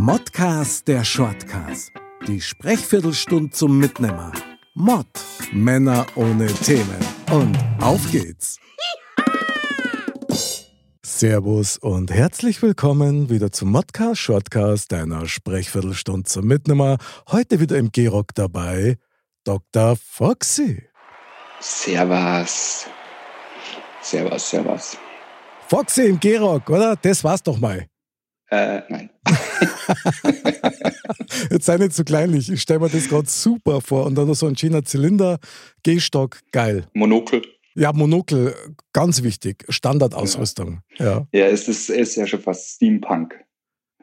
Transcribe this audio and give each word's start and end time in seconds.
Modcast 0.00 0.86
der 0.86 1.02
Shortcast. 1.02 1.90
Die 2.28 2.40
Sprechviertelstunde 2.40 3.50
zum 3.50 3.80
Mitnehmer. 3.80 4.30
Mod. 4.74 5.08
Männer 5.50 6.06
ohne 6.14 6.46
Themen. 6.46 7.04
Und 7.32 7.58
auf 7.80 8.08
geht's. 8.12 8.60
Servus 11.04 11.78
und 11.78 12.12
herzlich 12.12 12.62
willkommen 12.62 13.28
wieder 13.28 13.50
zum 13.50 13.72
Modcast 13.72 14.20
Shortcast 14.20 14.92
deiner 14.92 15.26
Sprechviertelstunde 15.26 16.28
zum 16.28 16.46
Mitnehmer. 16.46 16.98
Heute 17.32 17.58
wieder 17.58 17.76
im 17.76 17.90
G-Rock 17.90 18.36
dabei 18.36 18.98
Dr. 19.42 19.96
Foxy. 19.96 20.80
Servus. 21.58 22.86
Servus, 24.00 24.48
servus. 24.48 24.96
Foxy 25.66 26.02
im 26.02 26.20
G-Rock, 26.20 26.70
oder? 26.70 26.94
Das 26.94 27.24
war's 27.24 27.42
doch 27.42 27.58
mal. 27.58 27.88
Äh, 28.50 28.80
nein. 28.88 29.10
Jetzt 31.50 31.66
sei 31.66 31.76
nicht 31.76 31.92
so 31.94 32.04
kleinlich. 32.04 32.50
Ich 32.50 32.62
stelle 32.62 32.80
mir 32.80 32.88
das 32.88 33.08
gerade 33.08 33.28
super 33.28 33.80
vor. 33.80 34.06
Und 34.06 34.14
dann 34.14 34.26
noch 34.26 34.34
so 34.34 34.46
ein 34.46 34.56
schöner 34.56 34.84
Zylinder, 34.84 35.38
Gehstock, 35.82 36.38
geil. 36.52 36.86
Monokel. 36.94 37.42
Ja, 37.74 37.92
Monokel, 37.92 38.54
ganz 38.92 39.22
wichtig. 39.22 39.64
Standardausrüstung. 39.68 40.80
Ja, 40.98 41.26
Ja, 41.32 41.46
es 41.46 41.68
ist, 41.68 41.90
es 41.90 42.08
ist 42.10 42.16
ja 42.16 42.26
schon 42.26 42.40
fast 42.40 42.70
Steampunk. 42.76 43.34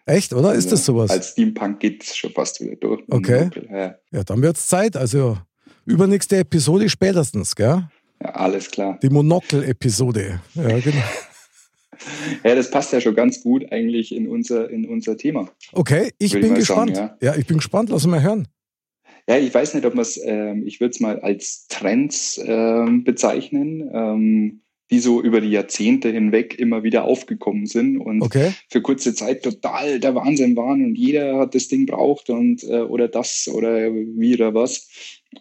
echt, 0.06 0.32
oder? 0.34 0.54
Ist 0.54 0.72
das 0.72 0.86
sowas? 0.86 1.10
Als 1.12 1.32
Steampunk 1.32 1.80
geht 1.80 2.04
es 2.04 2.16
schon 2.16 2.32
fast 2.32 2.62
wieder 2.62 2.76
durch. 2.78 3.04
Okay. 3.10 3.40
Monokel. 3.46 3.68
Ja, 3.72 3.96
Ja, 4.12 4.24
dann 4.24 4.42
wird's 4.42 4.68
Zeit. 4.68 4.96
Also 4.96 5.38
übernächste 5.86 6.38
Episode 6.38 6.88
spätestens, 6.90 7.56
gell? 7.56 7.90
ja, 8.22 8.30
alles 8.30 8.72
klar. 8.72 8.98
Die 9.02 9.10
Monokel-Episode. 9.10 10.40
Ja, 10.54 10.80
genau. 10.80 11.04
Ja, 12.44 12.56
das 12.56 12.72
passt 12.72 12.94
ja 12.94 13.02
schon 13.02 13.16
ganz 13.16 13.42
gut 13.42 13.72
eigentlich 13.72 14.14
in 14.16 14.28
unser, 14.28 14.70
in 14.70 14.86
unser 14.86 15.18
Thema. 15.18 15.50
Okay, 15.74 16.12
ich 16.18 16.34
ich 16.34 16.42
bin 16.42 16.50
mal 16.52 16.60
gespannt. 16.60 16.96
sagen, 16.96 17.14
ja. 17.22 17.36
ich 17.36 17.46
bin 17.46 17.58
gespannt. 17.58 17.90
Lass 17.90 18.06
mal 18.08 18.22
hören. 18.22 18.48
Ja, 19.28 19.38
ich 19.38 19.54
weiß 19.54 19.74
nicht, 19.74 19.86
ob 19.86 19.96
man 19.96 20.04
es, 20.04 20.20
ähm, 20.24 20.68
ich 20.68 20.80
würde 20.80 20.92
es 20.92 21.00
mal 21.00 21.20
als 21.20 21.68
Trends 21.68 22.40
ähm, 22.46 23.04
bezeichnen, 23.04 23.90
ähm, 23.92 24.62
die 24.92 25.00
so 25.00 25.20
über 25.20 25.42
die 25.42 25.50
Jahrzehnte 25.50 26.12
hinweg 26.12 26.60
immer 26.60 26.84
wieder 26.84 27.06
aufgekommen 27.06 27.66
sind 27.66 27.98
und 27.98 28.22
Okay. 28.22 28.52
für 28.70 28.82
kurze 28.82 29.16
Zeit 29.16 29.42
total 29.42 30.00
der 30.00 30.14
Wahnsinn 30.14 30.56
waren 30.56 30.86
und 30.86 30.96
jeder 30.96 31.38
hat 31.40 31.56
das 31.56 31.68
Ding 31.70 31.88
braucht 31.88 32.30
und 32.30 32.64
äh, 32.64 32.82
oder 32.82 33.08
das 33.08 33.50
oder 33.52 33.92
wie 33.92 34.36
oder 34.36 34.54
was. 34.54 34.88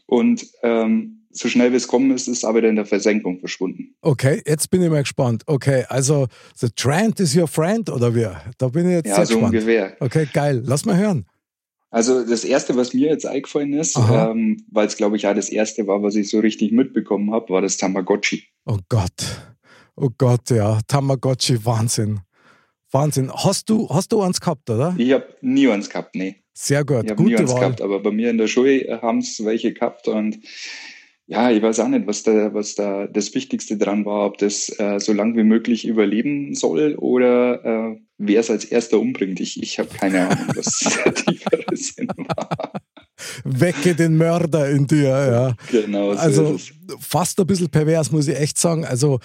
Und 0.06 0.46
ähm, 0.62 1.23
so 1.34 1.48
schnell 1.48 1.72
wie 1.72 1.76
es 1.76 1.88
kommen 1.88 2.10
ist, 2.12 2.28
ist 2.28 2.44
aber 2.44 2.62
in 2.62 2.76
der 2.76 2.86
Versenkung 2.86 3.40
verschwunden. 3.40 3.94
Okay, 4.00 4.42
jetzt 4.46 4.70
bin 4.70 4.82
ich 4.82 4.90
mal 4.90 5.02
gespannt. 5.02 5.42
Okay, 5.46 5.84
also 5.88 6.28
The 6.56 6.70
Trend 6.70 7.20
is 7.20 7.36
your 7.36 7.48
friend 7.48 7.90
oder 7.90 8.14
wie? 8.14 8.28
Da 8.58 8.68
bin 8.68 8.86
ich 8.88 8.94
jetzt 8.94 9.08
Ja, 9.08 9.16
sehr 9.16 9.26
so 9.26 9.34
gespannt. 9.34 9.54
ungefähr. 9.54 9.96
Okay, 10.00 10.28
geil. 10.32 10.62
Lass 10.64 10.84
mal 10.84 10.96
hören. 10.96 11.26
Also 11.90 12.24
das 12.26 12.44
erste, 12.44 12.76
was 12.76 12.92
mir 12.92 13.08
jetzt 13.10 13.26
eingefallen 13.26 13.72
ist, 13.74 13.96
ähm, 13.96 14.64
weil 14.72 14.86
es 14.88 14.96
glaube 14.96 15.16
ich 15.16 15.22
ja 15.22 15.34
das 15.34 15.48
erste 15.48 15.86
war, 15.86 16.02
was 16.02 16.16
ich 16.16 16.28
so 16.28 16.40
richtig 16.40 16.72
mitbekommen 16.72 17.32
habe, 17.32 17.52
war 17.52 17.62
das 17.62 17.76
Tamagotchi. 17.76 18.44
Oh 18.64 18.78
Gott. 18.88 19.12
Oh 19.96 20.10
Gott, 20.18 20.50
ja. 20.50 20.80
Tamagotchi, 20.88 21.64
Wahnsinn. 21.64 22.20
Wahnsinn. 22.90 23.32
Hast 23.32 23.70
du, 23.70 23.88
hast 23.90 24.10
du 24.10 24.22
eins 24.22 24.40
gehabt, 24.40 24.68
oder? 24.70 24.94
Ich 24.98 25.12
habe 25.12 25.26
nie 25.40 25.68
eins 25.68 25.88
gehabt, 25.88 26.16
nee. 26.16 26.36
Sehr 26.52 26.84
gut. 26.84 27.04
Ich 27.04 27.10
habe 27.10 27.22
nie 27.22 27.36
eins 27.36 27.54
gehabt, 27.54 27.80
aber 27.80 28.00
bei 28.00 28.10
mir 28.10 28.30
in 28.30 28.38
der 28.38 28.46
Schule 28.48 29.00
haben 29.02 29.18
es 29.18 29.44
welche 29.44 29.72
gehabt 29.72 30.08
und 30.08 30.38
ja, 31.26 31.50
ich 31.50 31.62
weiß 31.62 31.80
auch 31.80 31.88
nicht, 31.88 32.06
was 32.06 32.22
da, 32.22 32.52
was 32.52 32.74
da 32.74 33.06
das 33.06 33.34
Wichtigste 33.34 33.78
dran 33.78 34.04
war, 34.04 34.26
ob 34.26 34.38
das 34.38 34.68
äh, 34.78 34.98
so 35.00 35.12
lang 35.12 35.36
wie 35.36 35.44
möglich 35.44 35.86
überleben 35.86 36.54
soll 36.54 36.96
oder 36.96 37.64
äh, 37.64 38.00
wer 38.18 38.40
es 38.40 38.50
als 38.50 38.64
erster 38.64 38.98
umbringt. 38.98 39.40
Ich, 39.40 39.62
ich 39.62 39.78
habe 39.78 39.88
keine 39.88 40.28
Ahnung, 40.28 40.52
was 40.54 40.80
der 41.04 41.14
tiefere 41.14 41.76
Sinn 41.76 42.08
war. 42.08 42.72
Wecke 43.44 43.94
den 43.94 44.16
Mörder 44.16 44.68
in 44.68 44.86
dir, 44.86 45.08
ja. 45.08 45.54
Genau, 45.70 46.12
so 46.12 46.18
Also 46.18 46.58
fast 47.00 47.40
ein 47.40 47.46
bisschen 47.46 47.70
pervers, 47.70 48.12
muss 48.12 48.28
ich 48.28 48.36
echt 48.36 48.58
sagen. 48.58 48.84
Also 48.84 49.18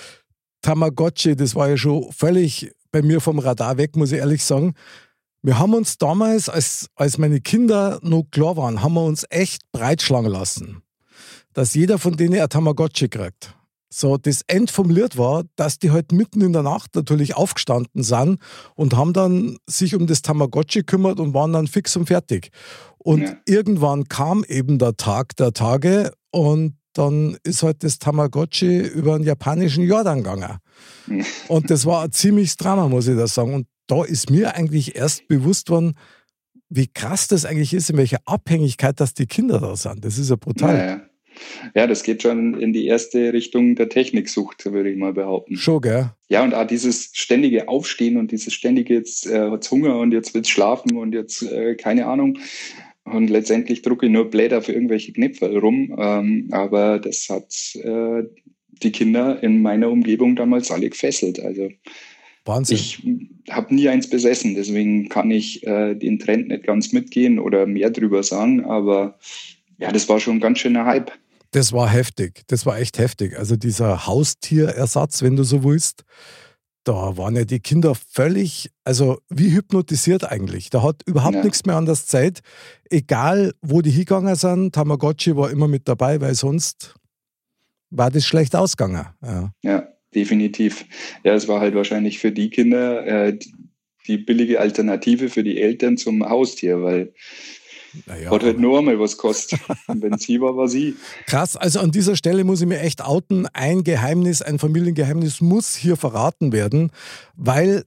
Tamagotchi, 0.62 1.36
das 1.36 1.56
war 1.56 1.70
ja 1.70 1.78
schon 1.78 2.12
völlig 2.12 2.72
bei 2.92 3.02
mir 3.02 3.20
vom 3.20 3.40
Radar 3.40 3.78
weg, 3.78 3.96
muss 3.96 4.12
ich 4.12 4.20
ehrlich 4.20 4.44
sagen. 4.44 4.74
Wir 5.42 5.58
haben 5.58 5.74
uns 5.74 5.98
damals, 5.98 6.50
als, 6.50 6.90
als 6.96 7.18
meine 7.18 7.40
Kinder 7.40 8.00
noch 8.04 8.24
klar 8.32 8.58
waren, 8.58 8.82
haben 8.82 8.94
wir 8.94 9.04
uns 9.04 9.26
echt 9.30 9.62
breitschlagen 9.72 10.30
lassen, 10.30 10.82
dass 11.60 11.74
jeder 11.74 12.00
von 12.00 12.16
denen 12.16 12.40
ein 12.40 12.48
Tamagotchi 12.48 13.10
kriegt. 13.10 13.54
So, 13.90 14.16
das 14.16 14.46
Lied 14.48 15.18
war, 15.18 15.44
dass 15.58 15.78
die 15.78 15.92
halt 15.92 16.14
mitten 16.14 16.40
in 16.40 16.54
der 16.54 16.64
Nacht 16.64 16.96
natürlich 16.96 17.36
aufgestanden 17.36 18.02
sind 18.02 18.40
und 18.76 18.96
haben 18.96 19.12
dann 19.12 19.58
sich 19.66 19.94
um 19.94 20.08
das 20.08 20.22
Tamagotchi 20.22 20.84
kümmert 20.84 21.20
und 21.20 21.34
waren 21.34 21.52
dann 21.52 21.68
fix 21.68 21.98
und 21.98 22.06
fertig. 22.06 22.52
Und 22.98 23.24
Ja. 23.24 23.36
irgendwann 23.46 24.06
kam 24.08 24.46
eben 24.46 24.78
der 24.80 24.96
Tag 24.96 25.36
der 25.36 25.52
Tage 25.52 26.14
und 26.32 26.78
dann 26.94 27.38
ist 27.44 27.62
halt 27.62 27.84
das 27.84 28.00
Tamagotchi 28.00 28.80
über 28.80 29.16
einen 29.16 29.26
japanischen 29.26 29.84
Jordan 29.84 30.20
gegangen. 30.24 30.60
Und 31.50 31.70
das 31.70 31.86
war 31.86 32.04
ein 32.04 32.12
ziemliches 32.14 32.56
Drama, 32.56 32.88
muss 32.88 33.08
ich 33.08 33.18
da 33.18 33.28
sagen. 33.28 33.54
Und 33.54 33.68
da 33.88 34.04
ist 34.06 34.30
mir 34.30 34.56
eigentlich 34.56 34.96
erst 34.96 35.28
bewusst 35.28 35.70
worden, 35.70 35.96
wie 36.70 36.88
krass 36.88 37.28
das 37.28 37.46
eigentlich 37.46 37.74
ist, 37.74 37.90
in 37.90 37.98
welcher 37.98 38.20
Abhängigkeit, 38.26 39.00
dass 39.00 39.14
die 39.14 39.26
Kinder 39.28 39.60
da 39.60 39.76
sind. 39.76 40.06
Das 40.06 40.18
ist 40.18 40.30
ja 40.30 40.36
brutal. 40.36 40.78
Ja, 40.78 40.86
ja. 40.86 41.02
Ja, 41.76 41.88
das 41.88 42.04
geht 42.04 42.24
schon 42.24 42.60
in 42.60 42.74
die 42.74 42.86
erste 42.86 43.34
Richtung 43.34 43.76
der 43.76 43.90
Techniksucht, 43.90 44.66
würde 44.72 44.92
ich 44.92 44.98
mal 44.98 45.14
behaupten. 45.14 45.58
Schon, 45.58 45.82
gell? 45.82 46.12
Ja, 46.28 46.44
und 46.44 46.54
auch 46.54 46.68
dieses 46.68 47.12
ständige 47.14 47.68
Aufstehen 47.68 48.18
und 48.18 48.32
dieses 48.32 48.54
ständige, 48.54 48.94
jetzt 48.94 49.28
äh, 49.28 49.50
hat's 49.50 49.72
Hunger 49.72 49.98
und 49.98 50.12
jetzt 50.12 50.34
will's 50.34 50.50
schlafen 50.50 50.98
und 50.98 51.14
jetzt 51.14 51.44
äh, 51.44 51.76
keine 51.76 52.06
Ahnung. 52.06 52.38
Und 53.04 53.30
letztendlich 53.30 53.82
drucke 53.82 54.06
ich 54.06 54.12
nur 54.12 54.30
Blätter 54.30 54.62
für 54.62 54.74
irgendwelche 54.74 55.14
Knipferl 55.14 55.58
rum. 55.58 55.96
Ähm, 55.98 56.50
aber 56.52 57.00
das 57.00 57.28
hat 57.30 57.54
äh, 57.84 58.24
die 58.84 58.92
Kinder 58.92 59.42
in 59.42 59.62
meiner 59.62 59.90
Umgebung 59.90 60.36
damals 60.36 60.72
alle 60.72 60.90
gefesselt. 60.90 61.40
Also 61.40 61.70
Wahnsinn. 62.46 62.76
ich 62.76 63.04
habe 63.50 63.74
nie 63.74 63.90
eins 63.90 64.10
besessen, 64.10 64.56
deswegen 64.56 65.10
kann 65.10 65.32
ich 65.32 65.66
äh, 65.66 65.96
den 65.96 66.20
Trend 66.20 66.48
nicht 66.50 66.64
ganz 66.64 66.92
mitgehen 66.92 67.40
oder 67.40 67.66
mehr 67.66 67.90
drüber 67.90 68.24
sagen. 68.24 68.66
Aber 68.66 69.18
ja, 69.78 69.92
das 69.92 70.08
war 70.10 70.20
schon 70.20 70.38
ein 70.38 70.42
ganz 70.42 70.60
schöner 70.60 70.86
Hype. 70.86 71.12
Das 71.52 71.74
war 71.74 71.90
heftig. 71.90 72.44
Das 72.48 72.66
war 72.66 72.78
echt 72.80 73.00
heftig. 73.00 73.38
Also 73.38 73.56
dieser 73.56 74.06
Haustierersatz, 74.06 75.22
wenn 75.24 75.36
du 75.36 75.44
so 75.44 75.64
willst, 75.64 76.04
da 76.84 77.18
waren 77.18 77.36
ja 77.36 77.44
die 77.44 77.60
Kinder 77.60 77.94
völlig, 77.96 78.72
also 78.84 79.20
wie 79.30 79.52
hypnotisiert 79.54 80.24
eigentlich. 80.24 80.70
Da 80.70 80.82
hat 80.84 81.02
überhaupt 81.06 81.36
Ja. 81.36 81.44
nichts 81.44 81.66
mehr 81.66 81.76
an 81.76 81.86
das 81.86 82.08
Zeit. 82.08 82.40
Egal, 82.90 83.54
wo 83.62 83.82
die 83.82 83.92
hingegangen 83.92 84.36
sind, 84.36 84.74
Tamagotchi 84.76 85.36
war 85.36 85.50
immer 85.52 85.68
mit 85.68 85.88
dabei, 85.88 86.22
weil 86.22 86.36
sonst 86.36 86.96
war 87.90 88.12
das 88.12 88.26
schlecht 88.26 88.56
ausgegangen. 88.56 89.08
Ja. 89.24 89.52
Ja, 89.64 89.88
definitiv. 90.16 90.86
Ja, 91.24 91.34
es 91.34 91.48
war 91.48 91.60
halt 91.60 91.76
wahrscheinlich 91.76 92.20
für 92.20 92.32
die 92.32 92.50
Kinder 92.50 93.06
äh, 93.06 93.38
die 94.08 94.18
billige 94.18 94.60
Alternative 94.60 95.30
für 95.30 95.44
die 95.44 95.62
Eltern 95.62 95.98
zum 95.98 96.28
Haustier, 96.28 96.82
weil 96.82 97.14
Naja, 98.06 98.32
hat 98.32 98.44
halt 98.44 98.60
nur 98.60 98.80
einmal 98.80 99.00
was 99.00 99.18
kostet. 99.18 99.60
Wenn 99.88 100.18
sie 100.18 100.40
war, 100.42 100.56
war 100.56 100.68
sie. 100.68 100.96
Krass, 101.26 101.56
also 101.56 101.80
an 101.80 101.92
dieser 101.92 102.16
Stelle 102.16 102.44
muss 102.44 102.62
ich 102.62 102.68
mir 102.68 102.80
echt 102.80 103.04
outen. 103.04 103.48
Ein 103.54 103.84
Geheimnis, 103.84 104.42
ein 104.42 104.60
Familiengeheimnis 104.60 105.42
muss 105.42 105.76
hier 105.76 105.98
verraten 105.98 106.52
werden, 106.52 106.92
weil 107.36 107.84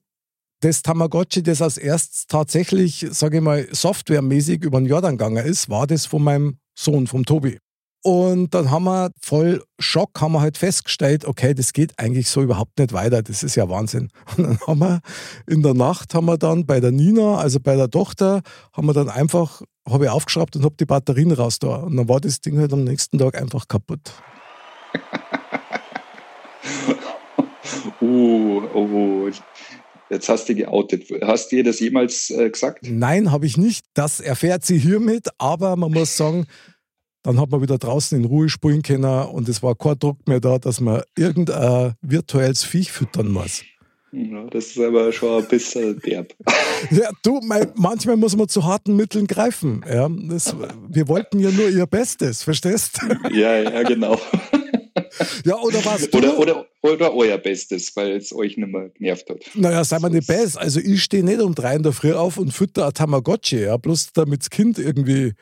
das 0.60 0.82
Tamagotchi, 0.82 1.42
das 1.42 1.60
als 1.60 1.76
erstes 1.76 2.26
tatsächlich, 2.26 3.06
sage 3.10 3.38
ich 3.38 3.42
mal, 3.42 3.66
softwaremäßig 3.70 4.62
über 4.62 4.80
den 4.80 4.86
Jordan 4.86 5.18
gegangen 5.18 5.44
ist, 5.44 5.68
war 5.68 5.86
das 5.86 6.06
von 6.06 6.22
meinem 6.22 6.58
Sohn, 6.78 7.06
vom 7.06 7.24
Tobi. 7.24 7.58
Und 8.04 8.52
dann 8.52 8.70
haben 8.72 8.84
wir 8.84 9.12
voll 9.20 9.62
Schock, 9.78 10.20
haben 10.20 10.32
wir 10.32 10.40
halt 10.40 10.58
festgestellt, 10.58 11.24
okay, 11.24 11.54
das 11.54 11.72
geht 11.72 11.92
eigentlich 11.98 12.28
so 12.28 12.42
überhaupt 12.42 12.78
nicht 12.78 12.92
weiter, 12.92 13.22
das 13.22 13.44
ist 13.44 13.54
ja 13.54 13.68
Wahnsinn. 13.68 14.08
Und 14.36 14.44
dann 14.44 14.58
haben 14.66 14.78
wir 14.80 15.00
in 15.46 15.62
der 15.62 15.74
Nacht, 15.74 16.12
haben 16.14 16.26
wir 16.26 16.36
dann 16.36 16.66
bei 16.66 16.80
der 16.80 16.90
Nina, 16.90 17.36
also 17.36 17.60
bei 17.60 17.76
der 17.76 17.88
Tochter, 17.88 18.42
haben 18.72 18.86
wir 18.86 18.92
dann 18.92 19.08
einfach, 19.08 19.62
habe 19.88 20.04
ich 20.04 20.10
aufgeschraubt 20.10 20.56
und 20.56 20.64
habe 20.64 20.74
die 20.78 20.84
Batterien 20.84 21.30
raus 21.32 21.60
da. 21.60 21.76
Und 21.76 21.96
dann 21.96 22.08
war 22.08 22.20
das 22.20 22.40
Ding 22.40 22.58
halt 22.58 22.72
am 22.72 22.82
nächsten 22.84 23.18
Tag 23.18 23.40
einfach 23.40 23.68
kaputt. 23.68 24.12
Oh, 28.00 28.62
oh, 28.74 29.30
jetzt 30.10 30.28
hast 30.28 30.48
du 30.48 30.54
geoutet. 30.54 31.04
Hast 31.22 31.52
du 31.52 31.56
ihr 31.56 31.64
das 31.64 31.78
jemals 31.78 32.30
äh, 32.30 32.50
gesagt? 32.50 32.80
Nein, 32.82 33.30
habe 33.30 33.46
ich 33.46 33.56
nicht. 33.56 33.86
Das 33.94 34.18
erfährt 34.20 34.64
sie 34.64 34.78
hiermit, 34.78 35.28
aber 35.38 35.76
man 35.76 35.92
muss 35.92 36.16
sagen, 36.16 36.46
dann 37.22 37.40
hat 37.40 37.50
man 37.50 37.62
wieder 37.62 37.78
draußen 37.78 38.18
in 38.18 38.24
Ruhe 38.24 38.48
spielen 38.48 38.82
können 38.82 39.04
und 39.04 39.48
es 39.48 39.62
war 39.62 39.74
kein 39.74 39.98
Druck 39.98 40.26
mehr 40.26 40.40
da, 40.40 40.58
dass 40.58 40.80
man 40.80 41.02
irgendein 41.16 41.94
virtuelles 42.02 42.64
Viech 42.64 42.92
füttern 42.92 43.30
muss. 43.30 43.62
Ja, 44.12 44.44
das 44.50 44.66
ist 44.66 44.78
aber 44.78 45.10
schon 45.10 45.42
ein 45.42 45.48
bisschen 45.48 45.98
derb. 46.00 46.34
Ja, 46.90 47.10
du, 47.22 47.40
mein, 47.44 47.70
manchmal 47.76 48.16
muss 48.16 48.36
man 48.36 48.48
zu 48.48 48.64
harten 48.64 48.96
Mitteln 48.96 49.28
greifen. 49.28 49.84
Ja, 49.88 50.08
das, 50.10 50.54
wir 50.88 51.06
wollten 51.06 51.38
ja 51.38 51.50
nur 51.50 51.68
ihr 51.68 51.86
Bestes, 51.86 52.42
verstehst? 52.42 52.98
Ja, 53.30 53.56
ja, 53.56 53.82
genau. 53.84 54.18
ja, 55.44 55.56
oder 55.58 55.84
was? 55.84 56.12
Oder, 56.12 56.38
oder, 56.38 56.66
oder 56.82 57.14
euer 57.14 57.38
Bestes, 57.38 57.94
weil 57.94 58.16
es 58.16 58.34
euch 58.34 58.56
nicht 58.56 58.68
mehr 58.68 58.90
genervt 58.90 59.30
hat. 59.30 59.38
Naja, 59.54 59.84
sei 59.84 60.00
mal 60.00 60.10
nicht 60.10 60.26
best. 60.26 60.58
Also 60.58 60.80
ich 60.80 61.04
stehe 61.04 61.24
nicht 61.24 61.40
um 61.40 61.54
drei 61.54 61.76
in 61.76 61.84
der 61.84 61.92
Früh 61.92 62.12
auf 62.12 62.36
und 62.36 62.52
fütter 62.52 62.88
ein 62.88 62.94
Tamagotchi, 62.94 63.62
ja, 63.62 63.76
bloß 63.76 64.12
damit 64.12 64.40
das 64.40 64.50
Kind 64.50 64.78
irgendwie 64.78 65.34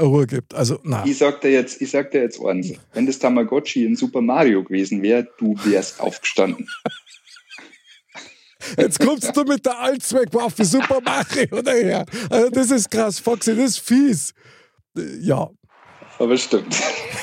Ruhe 0.00 0.26
gibt. 0.26 0.54
Also, 0.54 0.78
na. 0.82 1.04
Ich 1.06 1.18
sag 1.18 1.40
dir 1.40 1.50
jetzt, 1.50 1.80
ich 1.80 1.90
sag 1.90 2.10
dir 2.10 2.22
jetzt 2.22 2.40
eins. 2.44 2.72
Wenn 2.92 3.06
das 3.06 3.18
Tamagotchi 3.18 3.84
in 3.84 3.96
Super 3.96 4.20
Mario 4.20 4.62
gewesen 4.62 5.02
wäre, 5.02 5.28
du 5.38 5.56
wärst 5.64 6.00
aufgestanden. 6.00 6.68
Jetzt 8.76 8.98
kommst 8.98 9.36
du 9.36 9.44
mit 9.44 9.64
der 9.64 9.78
Allzweckwaffe 9.78 10.64
Super 10.64 11.00
Mario 11.00 11.62
daher. 11.62 12.04
Also 12.28 12.50
das 12.50 12.72
ist 12.72 12.90
krass, 12.90 13.20
Foxy, 13.20 13.54
das 13.54 13.70
ist 13.70 13.78
fies. 13.78 14.34
Ja. 15.20 15.48
Aber 16.18 16.36
stimmt. 16.36 16.76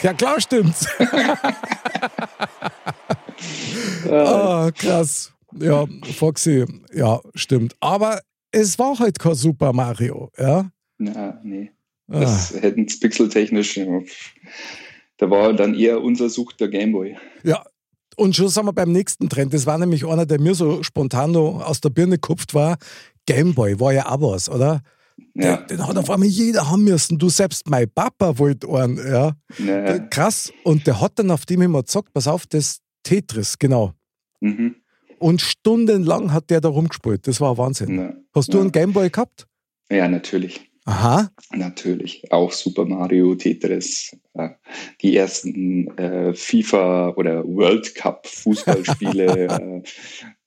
Ja, 0.04 0.14
klar 0.14 0.40
stimmt's. 0.40 0.88
ah, 4.10 4.72
krass. 4.72 5.34
Ja, 5.60 5.86
Foxy, 6.16 6.66
ja, 6.94 7.20
stimmt. 7.36 7.75
Aber 7.80 8.22
es 8.52 8.80
war 8.80 8.98
halt 9.00 9.20
kein 9.20 9.36
Super 9.36 9.74
Mario, 9.74 10.31
ja? 10.38 10.70
Na, 10.98 11.40
nee. 11.44 11.72
Das 12.07 12.53
ah. 12.55 12.59
hätten 12.59 12.85
es 12.85 13.00
pixeltechnisch. 13.00 13.79
Da 15.17 15.29
war 15.29 15.53
dann 15.53 15.73
eher 15.73 16.01
unser 16.01 16.29
Sucht 16.29 16.59
der 16.59 16.67
Gameboy. 16.67 17.15
Ja, 17.44 17.63
und 18.15 18.35
schon 18.35 18.50
sind 18.50 18.65
wir 18.65 18.73
beim 18.73 18.91
nächsten 18.91 19.29
Trend. 19.29 19.53
Das 19.53 19.65
war 19.65 19.77
nämlich 19.77 20.05
einer, 20.05 20.25
der 20.25 20.39
mir 20.39 20.55
so 20.55 20.83
spontan 20.83 21.35
aus 21.35 21.81
der 21.81 21.89
Birne 21.89 22.15
gekupft 22.15 22.53
war. 22.53 22.77
Gameboy 23.25 23.79
war 23.79 23.94
ja 23.94 24.11
auch 24.11 24.21
was, 24.21 24.50
oder? 24.50 24.81
Ja. 25.35 25.57
Den, 25.57 25.77
den, 25.77 25.88
hat 25.88 25.97
auf 25.97 26.09
einmal 26.09 26.27
jeder 26.27 26.69
haben 26.69 26.83
müssen. 26.83 27.17
Du 27.17 27.29
selbst, 27.29 27.69
mein 27.69 27.89
Papa 27.89 28.38
wollte 28.38 28.67
einen. 28.69 28.97
Ja. 28.97 29.33
ja. 29.57 30.00
Krass. 30.00 30.51
Und 30.63 30.85
der 30.88 31.01
hat 31.01 31.17
dann 31.19 31.31
auf 31.31 31.45
dem 31.45 31.61
immer 31.61 31.83
gesagt, 31.83 32.13
pass 32.13 32.27
auf, 32.27 32.45
das 32.45 32.79
Tetris, 33.03 33.57
genau. 33.57 33.94
Mhm. 34.41 34.75
Und 35.19 35.41
stundenlang 35.41 36.33
hat 36.33 36.50
der 36.50 36.61
da 36.61 36.69
rumgespielt. 36.69 37.27
Das 37.27 37.39
war 37.39 37.57
Wahnsinn. 37.57 37.97
Ja. 37.97 38.13
Hast 38.35 38.53
du 38.53 38.59
einen 38.59 38.71
Gameboy 38.71 39.09
gehabt? 39.09 39.47
Ja, 39.89 40.07
natürlich. 40.07 40.69
Aha. 40.85 41.31
Natürlich, 41.51 42.31
auch 42.31 42.51
Super 42.51 42.85
Mario, 42.85 43.35
Tetris, 43.35 44.18
äh, 44.33 44.50
die 45.01 45.15
ersten 45.15 45.97
äh, 45.97 46.33
FIFA 46.33 47.13
oder 47.15 47.44
World 47.45 47.95
Cup 47.95 48.27
Fußballspiele. 48.27 49.83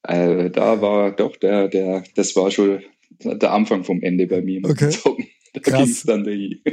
äh, 0.03 0.45
äh, 0.45 0.51
da 0.51 0.81
war 0.83 1.13
doch 1.13 1.37
der, 1.37 1.69
der, 1.69 2.05
das 2.15 2.37
war 2.37 2.51
schon 2.51 2.83
der 3.11 3.53
Anfang 3.53 3.85
vom 3.85 4.03
Ende 4.03 4.27
bei 4.27 4.43
mir. 4.43 4.63
Okay. 4.65 4.95
Krass. 5.63 6.03
dann 6.05 6.27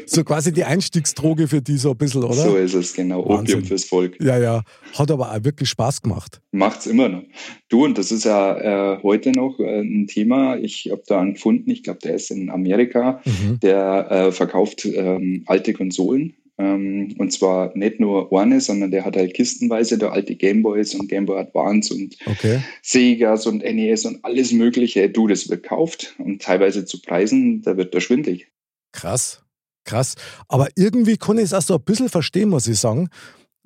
So 0.05 0.23
quasi 0.23 0.51
die 0.51 0.63
Einstiegsdroge 0.63 1.47
für 1.47 1.61
die 1.61 1.77
so 1.77 1.91
ein 1.91 1.97
bisschen, 1.97 2.23
oder? 2.23 2.33
So 2.33 2.55
ist 2.55 2.73
es, 2.73 2.93
genau. 2.93 3.27
Wahnsinn. 3.27 3.55
Opium 3.55 3.65
fürs 3.65 3.85
Volk. 3.85 4.17
Ja, 4.21 4.37
ja. 4.37 4.63
Hat 4.97 5.11
aber 5.11 5.31
auch 5.31 5.43
wirklich 5.43 5.69
Spaß 5.69 6.01
gemacht. 6.01 6.41
Macht's 6.51 6.85
immer 6.85 7.09
noch. 7.09 7.23
Du, 7.69 7.85
und 7.85 7.97
das 7.97 8.11
ist 8.11 8.25
ja 8.25 8.95
äh, 8.95 9.03
heute 9.03 9.31
noch 9.31 9.59
äh, 9.59 9.81
ein 9.81 10.07
Thema. 10.07 10.57
Ich 10.57 10.89
habe 10.91 11.03
da 11.07 11.21
einen 11.21 11.33
gefunden, 11.33 11.69
ich 11.71 11.83
glaube, 11.83 11.99
der 12.03 12.15
ist 12.15 12.31
in 12.31 12.49
Amerika, 12.49 13.21
mhm. 13.25 13.59
der 13.61 14.11
äh, 14.11 14.31
verkauft 14.31 14.85
ähm, 14.85 15.43
alte 15.47 15.73
Konsolen. 15.73 16.35
Ähm, 16.57 17.15
und 17.17 17.33
zwar 17.33 17.75
nicht 17.75 17.99
nur 17.99 18.31
eine, 18.31 18.61
sondern 18.61 18.91
der 18.91 19.05
hat 19.05 19.15
halt 19.15 19.33
kistenweise 19.33 19.97
da 19.97 20.09
alte 20.09 20.35
Gameboys 20.35 20.93
und 20.93 21.07
Gameboy 21.09 21.39
Advance 21.39 21.93
und 21.93 22.15
okay. 22.27 22.59
Segas 22.83 23.47
und 23.47 23.63
NES 23.63 24.05
und 24.05 24.23
alles 24.23 24.51
Mögliche. 24.51 25.09
Du, 25.09 25.27
das 25.27 25.49
wird 25.49 25.63
gekauft 25.63 26.15
und 26.19 26.41
teilweise 26.41 26.85
zu 26.85 27.01
Preisen, 27.01 27.63
da 27.63 27.75
wird 27.75 27.93
der 27.93 28.01
schwindlig. 28.01 28.47
Krass, 28.93 29.43
krass. 29.83 30.15
Aber 30.47 30.69
irgendwie 30.75 31.17
kann 31.17 31.37
ich 31.37 31.45
es 31.45 31.53
auch 31.53 31.61
so 31.61 31.75
ein 31.75 31.83
bisschen 31.83 32.09
verstehen, 32.09 32.49
muss 32.49 32.67
ich 32.67 32.79
sagen, 32.79 33.09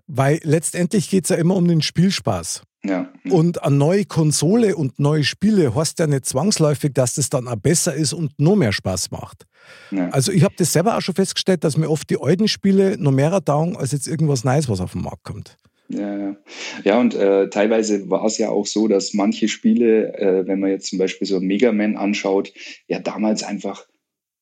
weil 0.07 0.39
letztendlich 0.43 1.09
geht 1.09 1.25
es 1.25 1.29
ja 1.29 1.35
immer 1.35 1.55
um 1.55 1.67
den 1.67 1.81
Spielspaß. 1.81 2.63
Ja. 2.85 3.11
Und 3.29 3.63
eine 3.63 3.75
neue 3.75 4.05
Konsole 4.05 4.75
und 4.75 4.99
neue 4.99 5.23
Spiele 5.23 5.75
heißt 5.75 5.99
ja 5.99 6.07
nicht 6.07 6.25
zwangsläufig, 6.25 6.93
dass 6.93 7.15
das 7.15 7.29
dann 7.29 7.47
auch 7.47 7.57
besser 7.57 7.93
ist 7.93 8.13
und 8.13 8.31
noch 8.39 8.55
mehr 8.55 8.71
Spaß 8.71 9.11
macht. 9.11 9.43
Ja. 9.91 10.09
Also 10.09 10.31
ich 10.31 10.43
habe 10.43 10.55
das 10.57 10.71
selber 10.71 10.97
auch 10.97 11.01
schon 11.01 11.15
festgestellt, 11.15 11.63
dass 11.63 11.75
mir 11.75 11.89
oft 11.89 12.09
die 12.09 12.21
alten 12.21 12.47
Spiele 12.47 12.97
noch 12.97 13.11
mehr 13.11 13.41
dauern 13.41 13.75
als 13.75 13.91
jetzt 13.91 14.07
irgendwas 14.07 14.43
Neues, 14.43 14.69
was 14.69 14.79
auf 14.79 14.93
den 14.93 15.01
Markt 15.01 15.23
kommt. 15.23 15.57
Ja, 15.89 16.17
ja. 16.17 16.35
ja 16.83 16.99
und 16.99 17.15
äh, 17.15 17.49
teilweise 17.49 18.09
war 18.09 18.23
es 18.25 18.37
ja 18.37 18.49
auch 18.49 18.65
so, 18.65 18.87
dass 18.87 19.13
manche 19.13 19.47
Spiele, 19.47 20.13
äh, 20.17 20.47
wenn 20.47 20.59
man 20.59 20.69
jetzt 20.69 20.87
zum 20.87 20.99
Beispiel 20.99 21.27
so 21.27 21.39
Mega 21.39 21.71
Man 21.71 21.97
anschaut, 21.97 22.53
ja 22.87 22.99
damals 22.99 23.43
einfach 23.43 23.85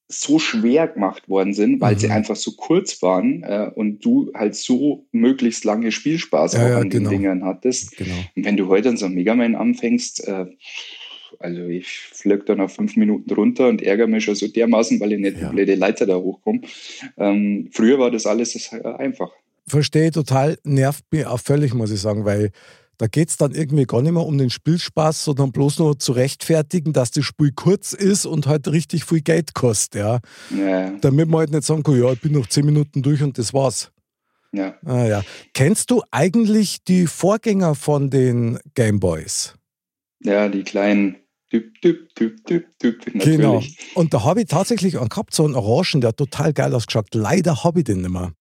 so 0.07 0.37
schwer 0.37 0.87
gemacht 0.87 1.27
worden 1.29 1.53
sind, 1.53 1.81
weil 1.81 1.95
mhm. 1.95 1.99
sie 1.99 2.09
einfach 2.09 2.35
so 2.35 2.51
kurz 2.51 3.01
waren 3.01 3.43
äh, 3.43 3.71
und 3.73 4.05
du 4.05 4.31
halt 4.35 4.55
so 4.55 5.05
möglichst 5.11 5.65
lange 5.65 5.91
Spielspaß 5.91 6.53
ja, 6.53 6.65
auch 6.65 6.69
ja, 6.69 6.77
an 6.77 6.89
genau. 6.89 7.09
den 7.09 7.17
Dingern 7.19 7.43
hattest. 7.43 7.97
Genau. 7.97 8.15
Und 8.35 8.45
wenn 8.45 8.57
du 8.57 8.67
heute 8.67 8.89
an 8.89 8.97
so 8.97 9.05
einem 9.05 9.15
Mega 9.15 9.35
Man 9.35 9.55
anfängst, 9.55 10.27
äh, 10.27 10.45
also 11.39 11.63
ich 11.63 11.87
flöck 11.87 12.45
dann 12.45 12.61
auf 12.61 12.75
fünf 12.75 12.95
Minuten 12.95 13.33
runter 13.33 13.67
und 13.67 13.81
ärgere 13.81 14.07
mich 14.07 14.23
schon 14.23 14.35
so 14.35 14.47
dermaßen, 14.47 14.99
weil 14.99 15.13
ich 15.13 15.19
nicht 15.19 15.37
ja. 15.37 15.47
die 15.47 15.53
blöde 15.53 15.75
Leiter 15.75 16.05
da 16.05 16.15
hochkomme. 16.15 16.61
Ähm, 17.17 17.69
früher 17.71 17.99
war 17.99 18.11
das 18.11 18.25
alles 18.25 18.71
äh, 18.71 18.81
einfach. 18.83 19.31
Verstehe 19.67 20.11
total, 20.11 20.59
nervt 20.63 21.03
mich 21.11 21.25
auch 21.25 21.39
völlig, 21.39 21.73
muss 21.73 21.91
ich 21.91 21.99
sagen, 21.99 22.25
weil 22.25 22.51
da 22.97 23.07
geht 23.07 23.29
es 23.29 23.37
dann 23.37 23.51
irgendwie 23.51 23.85
gar 23.85 24.01
nicht 24.01 24.11
mehr 24.11 24.25
um 24.25 24.37
den 24.37 24.49
Spielspaß, 24.49 25.25
sondern 25.25 25.51
bloß 25.51 25.79
nur 25.79 25.99
zu 25.99 26.11
rechtfertigen, 26.13 26.93
dass 26.93 27.11
das 27.11 27.25
Spiel 27.25 27.51
kurz 27.55 27.93
ist 27.93 28.25
und 28.25 28.47
halt 28.47 28.67
richtig 28.67 29.05
viel 29.05 29.21
Geld 29.21 29.53
kostet. 29.53 30.01
Ja. 30.01 30.19
ja. 30.55 30.91
Damit 31.01 31.29
man 31.29 31.39
halt 31.39 31.51
nicht 31.51 31.63
sagen 31.63 31.83
kann, 31.83 31.99
ja, 31.99 32.11
ich 32.11 32.21
bin 32.21 32.33
noch 32.33 32.47
zehn 32.47 32.65
Minuten 32.65 33.01
durch 33.01 33.21
und 33.21 33.37
das 33.37 33.53
war's. 33.53 33.91
Ja. 34.51 34.75
Ah, 34.85 35.05
ja. 35.05 35.23
Kennst 35.53 35.91
du 35.91 36.01
eigentlich 36.11 36.83
die 36.87 37.07
Vorgänger 37.07 37.75
von 37.75 38.09
den 38.09 38.59
Gameboys? 38.73 39.55
Ja, 40.23 40.47
die 40.47 40.63
kleinen 40.63 41.17
Typ, 41.51 41.79
typ, 41.81 42.15
typ, 42.15 42.45
typ, 42.47 42.79
typ, 42.79 43.15
natürlich. 43.15 43.37
Genau. 43.37 43.63
Und 43.93 44.13
da 44.13 44.23
habe 44.23 44.41
ich 44.41 44.47
tatsächlich 44.47 44.97
einen 44.99 45.09
gehabt, 45.09 45.33
so 45.33 45.45
einen 45.45 45.55
Orangen, 45.55 46.01
der 46.01 46.09
hat 46.09 46.17
total 46.17 46.53
geil 46.53 46.73
ausgeschaut. 46.73 47.13
Leider 47.13 47.63
habe 47.63 47.79
ich 47.79 47.85
den 47.85 48.01
nicht 48.01 48.09
mehr. 48.09 48.33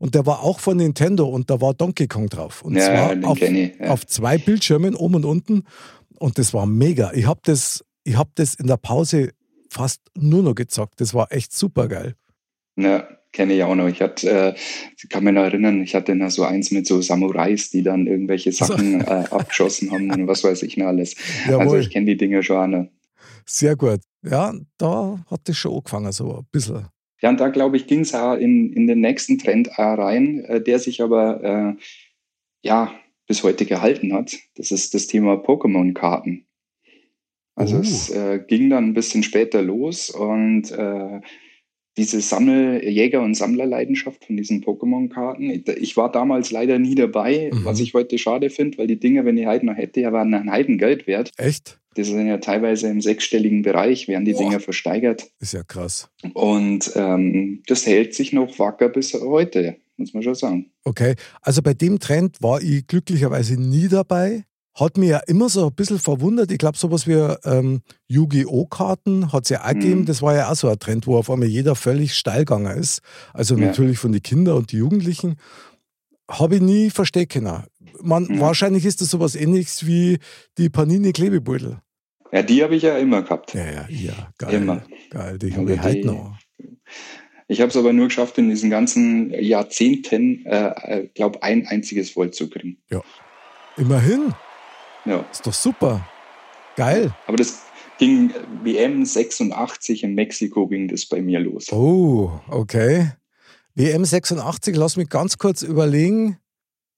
Und 0.00 0.14
der 0.14 0.24
war 0.24 0.42
auch 0.42 0.60
von 0.60 0.78
Nintendo 0.78 1.28
und 1.28 1.50
da 1.50 1.60
war 1.60 1.74
Donkey 1.74 2.08
Kong 2.08 2.28
drauf. 2.30 2.62
Und 2.62 2.74
ja, 2.74 2.86
zwar 2.86 3.30
auf, 3.30 3.42
ich, 3.42 3.78
ja. 3.78 3.90
auf, 3.90 4.06
zwei 4.06 4.38
Bildschirmen, 4.38 4.94
oben 4.94 5.16
und 5.16 5.24
unten. 5.26 5.64
Und 6.18 6.38
das 6.38 6.54
war 6.54 6.64
mega. 6.64 7.12
Ich 7.12 7.26
habe 7.26 7.40
das, 7.44 7.84
hab 8.08 8.34
das 8.36 8.54
in 8.54 8.66
der 8.66 8.78
Pause 8.78 9.32
fast 9.68 10.00
nur 10.16 10.42
noch 10.42 10.54
gezockt. 10.54 11.02
Das 11.02 11.12
war 11.12 11.30
echt 11.30 11.52
super 11.52 11.86
geil. 11.86 12.14
Ja, 12.76 13.06
kenne 13.30 13.52
ich 13.52 13.62
auch 13.62 13.74
noch. 13.74 13.88
Ich 13.88 14.00
hatte, 14.00 14.30
äh, 14.30 14.54
kann 15.10 15.22
mich 15.22 15.34
noch 15.34 15.42
erinnern, 15.42 15.82
ich 15.82 15.94
hatte 15.94 16.16
da 16.16 16.30
so 16.30 16.44
eins 16.44 16.70
mit 16.70 16.86
so 16.86 17.02
Samurais, 17.02 17.68
die 17.68 17.82
dann 17.82 18.06
irgendwelche 18.06 18.52
Sachen 18.52 19.02
äh, 19.02 19.04
abgeschossen 19.30 19.90
haben 19.90 20.10
und 20.10 20.26
was 20.26 20.42
weiß 20.42 20.62
ich 20.62 20.78
noch 20.78 20.86
alles. 20.86 21.14
Jawohl. 21.46 21.60
Also 21.60 21.76
ich 21.76 21.90
kenne 21.90 22.06
die 22.06 22.16
Dinge 22.16 22.42
schon. 22.42 22.56
auch 22.56 22.66
noch. 22.66 22.88
Sehr 23.44 23.76
gut. 23.76 24.00
Ja, 24.22 24.54
da 24.78 25.22
hat 25.30 25.40
das 25.44 25.58
schon 25.58 25.76
angefangen, 25.76 26.12
so 26.12 26.38
ein 26.38 26.46
bisschen. 26.50 26.86
Ja, 27.20 27.28
und 27.28 27.40
da 27.40 27.48
glaube 27.48 27.76
ich, 27.76 27.86
ging 27.86 28.00
es 28.00 28.14
auch 28.14 28.34
in, 28.34 28.72
in 28.72 28.86
den 28.86 29.00
nächsten 29.00 29.38
Trend 29.38 29.78
rein, 29.78 30.44
äh, 30.44 30.62
der 30.62 30.78
sich 30.78 31.02
aber 31.02 31.76
äh, 31.76 31.82
ja 32.62 32.94
bis 33.26 33.42
heute 33.42 33.66
gehalten 33.66 34.12
hat. 34.12 34.36
Das 34.56 34.70
ist 34.70 34.94
das 34.94 35.06
Thema 35.06 35.34
Pokémon-Karten. 35.34 36.46
Also 37.54 37.76
oh. 37.76 37.80
es 37.80 38.10
äh, 38.10 38.42
ging 38.46 38.70
dann 38.70 38.86
ein 38.86 38.94
bisschen 38.94 39.22
später 39.22 39.62
los 39.62 40.10
und 40.10 40.70
äh, 40.70 41.20
diese 41.96 42.20
Sammel 42.20 42.82
Jäger- 42.84 43.22
und 43.22 43.34
Sammlerleidenschaft 43.34 44.24
von 44.24 44.36
diesen 44.36 44.62
Pokémon-Karten. 44.62 45.64
Ich 45.80 45.96
war 45.96 46.10
damals 46.10 46.50
leider 46.50 46.78
nie 46.78 46.94
dabei, 46.94 47.50
mhm. 47.52 47.64
was 47.64 47.80
ich 47.80 47.94
heute 47.94 48.18
schade 48.18 48.50
finde, 48.50 48.78
weil 48.78 48.86
die 48.86 49.00
Dinge, 49.00 49.24
wenn 49.24 49.36
ich 49.36 49.46
heute 49.46 49.66
noch 49.66 49.76
hätte, 49.76 50.00
ja, 50.00 50.12
waren 50.12 50.32
ein 50.34 50.50
Heidengeld 50.50 51.06
wert. 51.06 51.32
Echt? 51.36 51.80
Das 51.94 52.06
sind 52.06 52.26
ja 52.26 52.38
teilweise 52.38 52.88
im 52.88 53.00
sechsstelligen 53.00 53.62
Bereich, 53.62 54.06
werden 54.06 54.24
die 54.24 54.32
Boah. 54.32 54.42
Dinger 54.42 54.60
versteigert. 54.60 55.28
Ist 55.40 55.54
ja 55.54 55.64
krass. 55.64 56.08
Und 56.34 56.92
ähm, 56.94 57.62
das 57.66 57.84
hält 57.84 58.14
sich 58.14 58.32
noch 58.32 58.58
wacker 58.60 58.88
bis 58.88 59.12
heute, 59.14 59.76
muss 59.96 60.14
man 60.14 60.22
schon 60.22 60.36
sagen. 60.36 60.70
Okay, 60.84 61.16
also 61.42 61.62
bei 61.62 61.74
dem 61.74 61.98
Trend 61.98 62.36
war 62.40 62.62
ich 62.62 62.86
glücklicherweise 62.86 63.60
nie 63.60 63.88
dabei. 63.88 64.44
Hat 64.74 64.96
mir 64.96 65.08
ja 65.08 65.18
immer 65.26 65.48
so 65.48 65.66
ein 65.66 65.74
bisschen 65.74 65.98
verwundert. 65.98 66.52
Ich 66.52 66.58
glaube, 66.58 66.78
sowas 66.78 67.06
wie 67.06 67.14
ähm, 67.44 67.82
Yu-Gi-Oh! 68.08 68.66
Karten 68.66 69.32
hat 69.32 69.44
es 69.44 69.50
ja 69.50 69.64
auch 69.64 69.72
mhm. 69.72 69.80
gegeben. 69.80 70.06
Das 70.06 70.22
war 70.22 70.34
ja 70.34 70.50
auch 70.50 70.54
so 70.54 70.68
ein 70.68 70.78
Trend, 70.78 71.06
wo 71.06 71.16
auf 71.16 71.30
einmal 71.30 71.48
jeder 71.48 71.74
völlig 71.74 72.14
steil 72.14 72.40
gegangen 72.40 72.78
ist. 72.78 73.00
Also 73.34 73.56
ja. 73.56 73.66
natürlich 73.66 73.98
von 73.98 74.12
den 74.12 74.22
Kindern 74.22 74.56
und 74.56 74.72
den 74.72 74.78
Jugendlichen. 74.78 75.36
Habe 76.30 76.56
ich 76.56 76.62
nie 76.62 76.90
verstehen 76.90 77.26
können. 77.26 77.64
Man, 78.00 78.26
ja. 78.26 78.40
Wahrscheinlich 78.40 78.84
ist 78.84 79.00
das 79.00 79.10
sowas 79.10 79.34
ähnliches 79.34 79.86
wie 79.86 80.18
die 80.56 80.70
Panini-Klebebeutel. 80.70 81.78
Ja, 82.32 82.42
die 82.42 82.62
habe 82.62 82.76
ich 82.76 82.82
ja 82.84 82.96
immer 82.96 83.22
gehabt. 83.22 83.54
Ja, 83.54 83.66
ja, 83.66 83.86
ja, 83.88 84.32
geil. 84.38 84.54
Immer. 84.54 84.84
Geil, 85.10 85.38
die 85.38 85.54
habe 85.56 85.74
ich 85.74 85.80
halt 85.80 86.04
noch. 86.04 86.36
Ich 87.48 87.60
habe 87.60 87.70
es 87.70 87.76
aber 87.76 87.92
nur 87.92 88.06
geschafft, 88.06 88.38
in 88.38 88.48
diesen 88.48 88.70
ganzen 88.70 89.32
Jahrzehnten, 89.32 90.46
äh, 90.46 90.68
äh 90.84 91.08
glaube 91.08 91.42
ein 91.42 91.66
einziges 91.66 92.14
Volt 92.14 92.36
zu 92.36 92.48
kriegen. 92.48 92.78
Ja. 92.88 93.02
Immerhin. 93.76 94.32
Ja. 95.04 95.24
Ist 95.30 95.46
doch 95.46 95.52
super. 95.52 96.06
Geil. 96.76 97.14
Aber 97.26 97.36
das 97.36 97.62
ging 97.98 98.32
WM 98.62 99.04
86 99.04 100.04
in 100.04 100.14
Mexiko 100.14 100.66
ging 100.66 100.88
das 100.88 101.06
bei 101.06 101.20
mir 101.20 101.40
los. 101.40 101.70
Oh, 101.72 102.32
okay. 102.48 103.12
WM 103.74 104.04
86, 104.04 104.76
lass 104.76 104.96
mich 104.96 105.08
ganz 105.08 105.38
kurz 105.38 105.62
überlegen. 105.62 106.38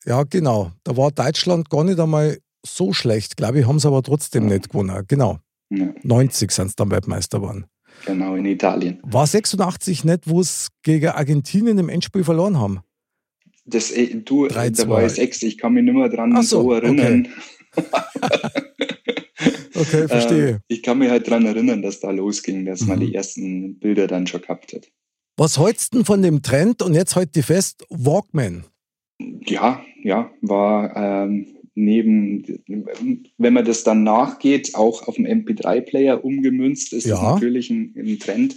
Ja, 0.04 0.22
genau. 0.24 0.72
Da 0.84 0.96
war 0.96 1.10
Deutschland 1.10 1.70
gar 1.70 1.84
nicht 1.84 2.00
einmal 2.00 2.38
so 2.64 2.92
schlecht, 2.92 3.36
glaube 3.36 3.60
ich, 3.60 3.66
haben 3.66 3.78
sie 3.78 3.88
aber 3.88 4.02
trotzdem 4.02 4.48
ja. 4.48 4.54
nicht 4.54 4.70
gewonnen. 4.70 5.04
Genau. 5.08 5.38
Ja. 5.70 5.92
90 6.02 6.50
sind 6.50 6.68
sie 6.68 6.76
dann 6.76 6.90
Weltmeister 6.90 7.38
geworden. 7.38 7.66
Genau, 8.06 8.34
in 8.34 8.46
Italien. 8.46 9.00
War 9.02 9.26
86 9.26 10.04
nicht, 10.04 10.28
wo 10.28 10.40
es 10.40 10.68
gegen 10.82 11.08
Argentinien 11.08 11.78
im 11.78 11.88
Endspiel 11.88 12.24
verloren 12.24 12.58
haben? 12.58 12.80
Das, 13.64 13.90
äh, 13.90 14.16
du, 14.16 14.48
3, 14.48 14.70
da 14.70 14.88
war 14.88 15.04
ich 15.04 15.12
sechs, 15.12 15.42
ich 15.42 15.58
kann 15.58 15.74
mich 15.74 15.84
nicht 15.84 15.94
mehr 15.94 16.08
dran 16.08 16.34
so, 16.42 16.62
so 16.62 16.72
erinnern. 16.72 17.26
Okay. 17.26 17.42
okay, 19.74 20.08
verstehe. 20.08 20.48
Äh, 20.48 20.58
ich 20.68 20.82
kann 20.82 20.98
mich 20.98 21.10
halt 21.10 21.26
daran 21.26 21.46
erinnern, 21.46 21.82
dass 21.82 22.00
da 22.00 22.10
losging, 22.10 22.64
dass 22.64 22.82
mhm. 22.82 22.88
man 22.88 23.00
die 23.00 23.14
ersten 23.14 23.78
Bilder 23.78 24.06
dann 24.06 24.26
schon 24.26 24.42
gehabt 24.42 24.72
hat. 24.72 24.88
Was 25.36 25.58
hältst 25.58 25.94
du 25.94 26.04
von 26.04 26.22
dem 26.22 26.42
Trend 26.42 26.82
und 26.82 26.94
jetzt 26.94 27.16
heute 27.16 27.42
fest, 27.42 27.86
Walkman? 27.88 28.64
Ja, 29.46 29.82
ja, 30.02 30.30
war 30.40 30.94
ähm, 30.96 31.46
neben, 31.74 32.44
wenn 33.38 33.52
man 33.52 33.64
das 33.64 33.82
dann 33.84 34.02
nachgeht, 34.02 34.74
auch 34.74 35.08
auf 35.08 35.14
dem 35.14 35.26
MP3-Player 35.26 36.22
umgemünzt, 36.24 36.92
ist 36.92 37.06
ja. 37.06 37.14
es 37.14 37.22
natürlich 37.22 37.70
ein, 37.70 37.94
ein, 37.96 38.18
Trend, 38.18 38.56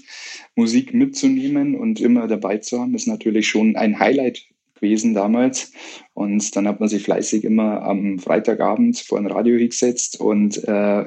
Musik 0.55 0.93
mitzunehmen 0.93 1.75
und 1.75 2.01
immer 2.01 2.27
dabei 2.27 2.57
zu 2.57 2.79
haben, 2.79 2.95
ist 2.95 3.07
natürlich 3.07 3.47
schon 3.47 3.75
ein 3.75 3.99
Highlight 3.99 4.45
gewesen 4.85 5.13
damals. 5.13 5.71
Und 6.13 6.55
dann 6.55 6.67
hat 6.67 6.79
man 6.79 6.89
sich 6.89 7.03
fleißig 7.03 7.43
immer 7.43 7.81
am 7.81 8.19
Freitagabend 8.19 8.99
vor 8.99 9.17
ein 9.17 9.27
Radio 9.27 9.57
gesetzt 9.57 10.19
und 10.19 10.63
äh, 10.63 11.05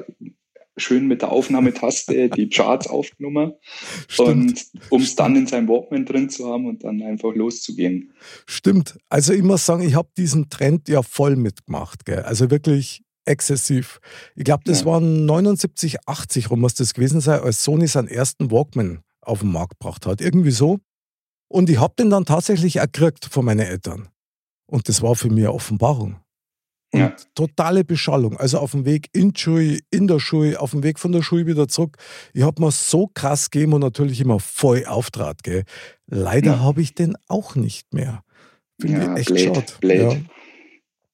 schön 0.77 1.07
mit 1.07 1.21
der 1.21 1.31
Aufnahmetaste 1.31 2.29
die 2.35 2.49
Charts 2.49 2.87
aufgenommen 2.87 3.53
und 4.17 4.65
um 4.89 5.01
es 5.01 5.15
dann 5.15 5.35
in 5.35 5.47
seinem 5.47 5.67
Walkman 5.67 6.05
drin 6.05 6.29
zu 6.29 6.47
haben 6.47 6.65
und 6.65 6.83
dann 6.83 7.01
einfach 7.01 7.35
loszugehen. 7.35 8.13
Stimmt. 8.47 8.97
Also 9.09 9.33
ich 9.33 9.43
muss 9.43 9.65
sagen, 9.65 9.83
ich 9.83 9.95
habe 9.95 10.09
diesen 10.17 10.49
Trend 10.49 10.87
ja 10.89 11.01
voll 11.03 11.35
mitgemacht. 11.35 12.05
Gell? 12.05 12.21
Also 12.21 12.49
wirklich 12.49 13.03
exzessiv. 13.25 13.99
Ich 14.35 14.43
glaube, 14.43 14.63
das 14.65 14.81
ja. 14.81 14.85
waren 14.87 15.25
79, 15.25 16.07
80 16.07 16.49
rum 16.49 16.61
muss 16.61 16.73
das 16.73 16.93
gewesen 16.93 17.21
sein, 17.21 17.41
als 17.41 17.63
Sony 17.63 17.87
seinen 17.87 18.07
ersten 18.07 18.51
Walkman 18.51 19.01
auf 19.21 19.41
den 19.41 19.51
Markt 19.51 19.79
gebracht 19.79 20.05
hat. 20.05 20.21
Irgendwie 20.21 20.51
so. 20.51 20.79
Und 21.49 21.69
ich 21.69 21.79
habe 21.79 21.95
den 21.97 22.09
dann 22.09 22.25
tatsächlich 22.25 22.77
erkriegt 22.77 23.25
von 23.25 23.43
meinen 23.43 23.59
Eltern. 23.59 24.07
Und 24.67 24.87
das 24.87 25.01
war 25.01 25.15
für 25.15 25.29
mich 25.29 25.45
eine 25.45 25.53
Offenbarung. 25.53 26.17
Und 26.91 26.99
ja. 26.99 27.15
totale 27.35 27.83
Beschallung. 27.83 28.37
Also 28.37 28.59
auf 28.59 28.71
dem 28.71 28.85
Weg 28.85 29.09
in 29.13 29.33
die 29.33 29.39
Schule, 29.39 29.79
in 29.91 30.07
der 30.07 30.19
Schule, 30.19 30.59
auf 30.59 30.71
dem 30.71 30.83
Weg 30.83 30.99
von 30.99 31.11
der 31.11 31.21
Schule 31.21 31.47
wieder 31.47 31.67
zurück. 31.67 31.97
Ich 32.33 32.43
habe 32.43 32.61
mir 32.61 32.71
so 32.71 33.07
krass 33.13 33.49
gegeben 33.49 33.73
und 33.73 33.81
natürlich 33.81 34.21
immer 34.21 34.39
voll 34.39 34.85
auftrat. 34.85 35.43
Gell. 35.43 35.63
Leider 36.07 36.51
ja. 36.51 36.59
habe 36.59 36.81
ich 36.81 36.93
den 36.93 37.15
auch 37.27 37.55
nicht 37.55 37.93
mehr. 37.93 38.23
Finde 38.79 39.01
ja, 39.01 39.17
ich 39.17 39.29
echt 39.29 39.39
schade. 39.39 39.65
Blöd. 39.81 40.13
Ja. 40.13 40.17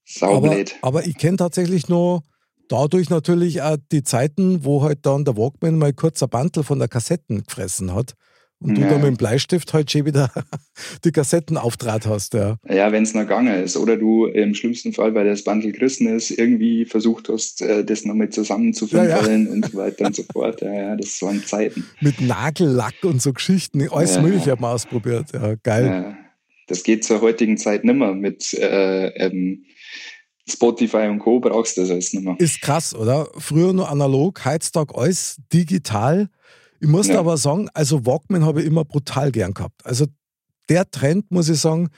Saublöd. 0.06 0.75
Aber, 0.82 1.00
aber 1.00 1.08
ich 1.08 1.18
kenne 1.18 1.38
tatsächlich 1.38 1.89
nur 1.89 2.24
dadurch 2.68 3.10
natürlich 3.10 3.62
auch 3.62 3.77
die 3.92 4.04
Zeiten, 4.04 4.63
wo 4.63 4.84
halt 4.84 5.06
dann 5.06 5.25
der 5.25 5.38
Walkman 5.38 5.77
mal 5.77 5.94
kurz 5.94 6.22
ein 6.22 6.30
Bandel 6.30 6.63
von 6.63 6.80
der 6.80 6.88
Kassetten 6.88 7.44
gefressen 7.44 7.94
hat 7.94 8.15
und 8.65 8.77
ja. 8.77 8.88
du 8.88 8.89
da 8.89 8.98
mit 8.98 9.07
dem 9.07 9.17
Bleistift 9.17 9.74
halt 9.74 9.91
schon 9.91 10.05
wieder 10.05 10.31
die 11.05 11.12
Kassetten 11.12 11.57
auftrat 11.57 12.07
hast. 12.07 12.34
Ja, 12.34 12.57
ja 12.67 12.91
wenn 12.91 13.03
es 13.03 13.13
noch 13.13 13.22
gegangen 13.22 13.63
ist. 13.63 13.77
Oder 13.77 13.95
du 13.95 14.25
im 14.25 14.55
schlimmsten 14.55 14.91
Fall, 14.91 15.13
weil 15.13 15.25
das 15.25 15.43
Bundle 15.43 15.72
gerissen 15.72 16.07
ist, 16.07 16.31
irgendwie 16.31 16.86
versucht 16.86 17.29
hast, 17.29 17.62
äh, 17.62 17.86
das 17.86 18.05
noch 18.05 18.15
mit 18.15 18.34
zusammenzufummeln 18.34 19.10
ja, 19.10 19.27
ja. 19.27 19.51
und 19.51 19.72
so 19.72 19.77
weiter 19.77 20.07
und 20.07 20.15
so 20.15 20.24
fort. 20.31 20.62
Ja, 20.62 20.74
ja, 20.74 20.95
das 20.95 21.22
waren 21.22 21.43
Zeiten. 21.43 21.86
Mit 22.01 22.22
Nagellack 22.22 23.03
und 23.03 23.22
so 23.22 23.34
Geschichten. 23.34 23.88
Alles 23.89 24.15
ja. 24.15 24.22
Mögliche 24.22 24.51
hat 24.51 24.60
man 24.60 24.72
ausprobiert. 24.72 25.27
Ja, 25.34 25.55
geil. 25.62 25.86
Ja, 25.86 26.17
das 26.67 26.84
geht 26.84 27.03
zur 27.03 27.22
heutigen 27.22 27.57
Zeit 27.57 27.86
nimmer 27.86 28.15
mit 28.15 28.53
äh, 28.55 29.07
ähm, 29.10 29.65
Spotify 30.48 31.07
und 31.10 31.19
Co. 31.19 31.39
brauchst 31.39 31.77
du 31.77 31.81
das 31.81 31.91
alles 31.91 32.13
nimmer. 32.13 32.36
Ist 32.39 32.62
krass, 32.62 32.95
oder? 32.95 33.27
Früher 33.38 33.74
nur 33.74 33.89
analog, 33.89 34.43
heutzutage 34.45 34.95
alles 34.95 35.38
digital. 35.51 36.29
Ich 36.79 36.88
muss 36.88 37.08
ja. 37.08 37.20
aber 37.20 37.38
sagen, 37.38 37.70
also 37.74 38.05
Walkman 38.05 38.46
habe 38.46 38.62
ich 38.62 38.67
immer 38.67 38.86
brutal 38.86 39.32
gern 39.32 39.53
gehabt. 39.53 39.86
Also 39.86 40.05
der 40.70 40.89
Trend, 40.89 41.32
muss 41.32 41.50
ich 41.50 41.60
sagen, 41.60 41.89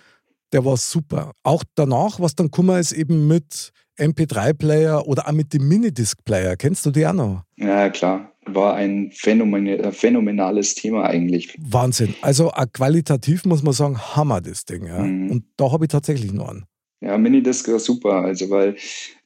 der 0.53 0.63
war 0.65 0.77
super. 0.77 1.33
Auch 1.43 1.63
danach, 1.75 2.19
was 2.19 2.35
dann 2.35 2.47
gekommen 2.47 2.79
ist, 2.79 2.91
eben 2.91 3.27
mit 3.27 3.71
MP3-Player 3.97 5.07
oder 5.07 5.27
auch 5.27 5.31
mit 5.31 5.53
dem 5.53 5.67
Minidisc-Player. 5.67 6.55
Kennst 6.55 6.85
du 6.85 6.91
die 6.91 7.05
auch 7.05 7.13
noch? 7.13 7.43
Ja, 7.57 7.89
klar. 7.89 8.31
War 8.45 8.75
ein 8.75 9.11
phänomenales 9.11 10.75
Thema 10.75 11.05
eigentlich. 11.05 11.57
Wahnsinn. 11.59 12.15
Also 12.21 12.51
qualitativ 12.71 13.43
muss 13.45 13.63
man 13.63 13.73
sagen, 13.73 13.97
Hammer 13.97 14.39
das 14.39 14.63
Ding. 14.65 14.85
Ja. 14.85 14.99
Mhm. 14.99 15.31
Und 15.31 15.45
da 15.57 15.71
habe 15.71 15.85
ich 15.85 15.89
tatsächlich 15.89 16.31
noch 16.31 16.49
einen. 16.49 16.65
Ja, 16.99 17.15
Minidisc 17.17 17.67
war 17.67 17.79
super, 17.79 18.23
also 18.23 18.49
weil 18.49 18.75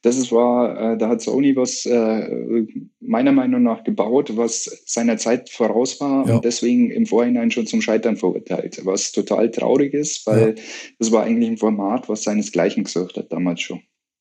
das 0.02 0.18
ist 0.18 0.30
war, 0.30 0.92
äh, 0.92 0.98
da 0.98 1.08
hat 1.08 1.22
Sony 1.22 1.56
was 1.56 1.86
äh, 1.86 2.66
meiner 3.00 3.32
Meinung 3.32 3.62
nach 3.62 3.82
gebaut, 3.82 4.36
was 4.36 4.82
seiner 4.84 5.16
Zeit 5.16 5.48
voraus 5.48 5.98
war 5.98 6.28
ja. 6.28 6.34
und 6.34 6.44
deswegen 6.44 6.90
im 6.90 7.06
Vorhinein 7.06 7.50
schon 7.50 7.66
zum 7.66 7.80
Scheitern 7.80 8.18
verurteilt, 8.18 8.80
was 8.84 9.12
total 9.12 9.50
traurig 9.50 9.94
ist, 9.94 10.26
weil 10.26 10.54
ja. 10.56 10.62
das 10.98 11.12
war 11.12 11.24
eigentlich 11.24 11.48
ein 11.48 11.56
Format, 11.56 12.10
was 12.10 12.24
seinesgleichen 12.24 12.84
gesucht 12.84 13.16
hat 13.16 13.32
damals 13.32 13.62
schon. 13.62 13.80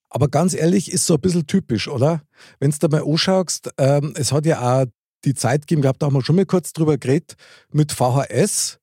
Aber 0.10 0.30
ganz 0.30 0.54
ehrlich, 0.54 0.92
ist 0.92 1.06
so 1.06 1.16
ein 1.16 1.22
bisschen 1.22 1.48
typisch, 1.48 1.88
oder? 1.88 2.22
Wenn 2.60 2.72
du 2.72 2.78
da 2.80 2.88
mal 2.88 3.04
anschaust, 3.04 3.70
ähm, 3.78 4.14
es 4.16 4.32
hat 4.32 4.46
ja 4.46 4.82
auch 4.82 4.86
die 5.26 5.34
Zeit 5.34 5.62
gegeben, 5.62 5.82
gehabt, 5.82 6.02
da 6.02 6.08
haben 6.08 6.14
wir 6.14 6.24
schon 6.24 6.36
mal 6.36 6.46
kurz 6.46 6.74
drüber 6.74 6.98
geredet, 6.98 7.36
mit 7.72 7.92
VHS 7.92 8.80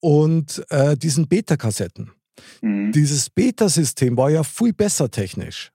und 0.00 0.64
äh, 0.70 0.96
diesen 0.96 1.28
Beta-Kassetten. 1.28 2.12
Mhm. 2.60 2.92
Dieses 2.92 3.30
Beta-System 3.30 4.16
war 4.16 4.30
ja 4.30 4.42
viel 4.42 4.72
besser 4.72 5.10
technisch. 5.10 5.72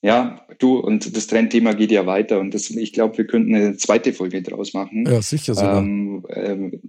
Ja, 0.00 0.46
du, 0.58 0.78
und 0.78 1.16
das 1.16 1.26
Trendthema 1.26 1.72
geht 1.72 1.90
ja 1.90 2.06
weiter 2.06 2.38
und 2.38 2.54
das, 2.54 2.70
ich 2.70 2.92
glaube, 2.92 3.18
wir 3.18 3.26
könnten 3.26 3.52
eine 3.54 3.76
zweite 3.76 4.12
Folge 4.12 4.42
draus 4.42 4.72
machen. 4.72 5.04
Ja, 5.06 5.20
sicher 5.22 5.56
sogar. 5.56 5.78
Ähm, 5.78 6.24
ähm, 6.30 6.80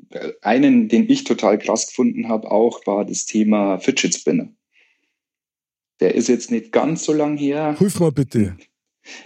einen, 0.42 0.90
den 0.90 1.10
ich 1.10 1.24
total 1.24 1.58
krass 1.58 1.88
gefunden 1.88 2.28
habe, 2.28 2.52
auch 2.52 2.86
war 2.86 3.06
das 3.06 3.26
Thema 3.26 3.80
Fidget 3.80 4.14
Spinner. 4.14 4.50
Der 6.02 6.14
ist 6.14 6.30
jetzt 6.30 6.52
nicht 6.52 6.72
ganz 6.72 7.04
so 7.04 7.12
lang 7.12 7.36
her. 7.36 7.76
Hilf 7.80 8.00
mal 8.00 8.12
bitte. 8.12 8.56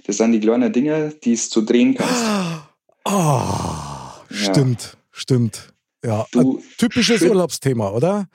Das 0.06 0.18
sind 0.18 0.32
die 0.32 0.40
kleinen 0.40 0.72
Dinger, 0.72 1.10
die 1.10 1.34
es 1.34 1.50
zu 1.50 1.62
drehen 1.62 1.96
kannst. 1.96 2.24
Ah, 3.06 4.22
oh, 4.22 4.34
stimmt, 4.34 4.82
ja. 4.94 5.00
stimmt. 5.12 5.74
Ja, 6.06 6.26
du, 6.32 6.64
typisches 6.78 7.22
Urlaubsthema, 7.22 7.92
oder? 7.92 8.30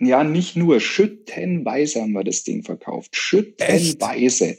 Ja, 0.00 0.24
nicht 0.24 0.56
nur, 0.56 0.80
schüttenweise 0.80 2.00
haben 2.00 2.12
wir 2.12 2.24
das 2.24 2.42
Ding 2.42 2.64
verkauft. 2.64 3.14
Schüttenweise. 3.14 4.56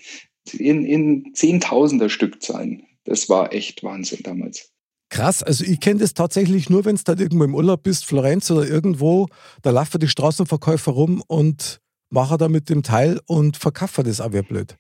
In, 0.54 0.86
in 0.86 1.34
Zehntausender 1.34 2.10
Stückzahlen. 2.10 2.84
Das 3.06 3.28
war 3.28 3.52
echt 3.54 3.84
Wahnsinn 3.84 4.20
damals. 4.24 4.72
Krass, 5.10 5.44
also 5.44 5.66
ich 5.66 5.80
kenne 5.80 6.00
das 6.00 6.14
tatsächlich 6.14 6.70
nur, 6.70 6.86
wenn 6.86 6.96
du 6.96 7.02
da 7.04 7.14
irgendwo 7.14 7.44
im 7.44 7.56
Urlaub 7.56 7.84
bist, 7.84 8.06
Florenz 8.06 8.50
oder 8.50 8.66
irgendwo, 8.66 9.28
da 9.62 9.72
laufen 9.72 10.00
die 10.00 10.08
Straßenverkäufer 10.08 10.92
rum 10.92 11.22
und 11.28 11.82
machen 12.10 12.38
da 12.38 12.48
mit 12.48 12.70
dem 12.70 12.82
Teil 12.82 13.20
und 13.26 13.58
verkaufen 13.58 14.06
das 14.06 14.22
auch 14.22 14.32
wie 14.32 14.42
blöd. 14.42 14.78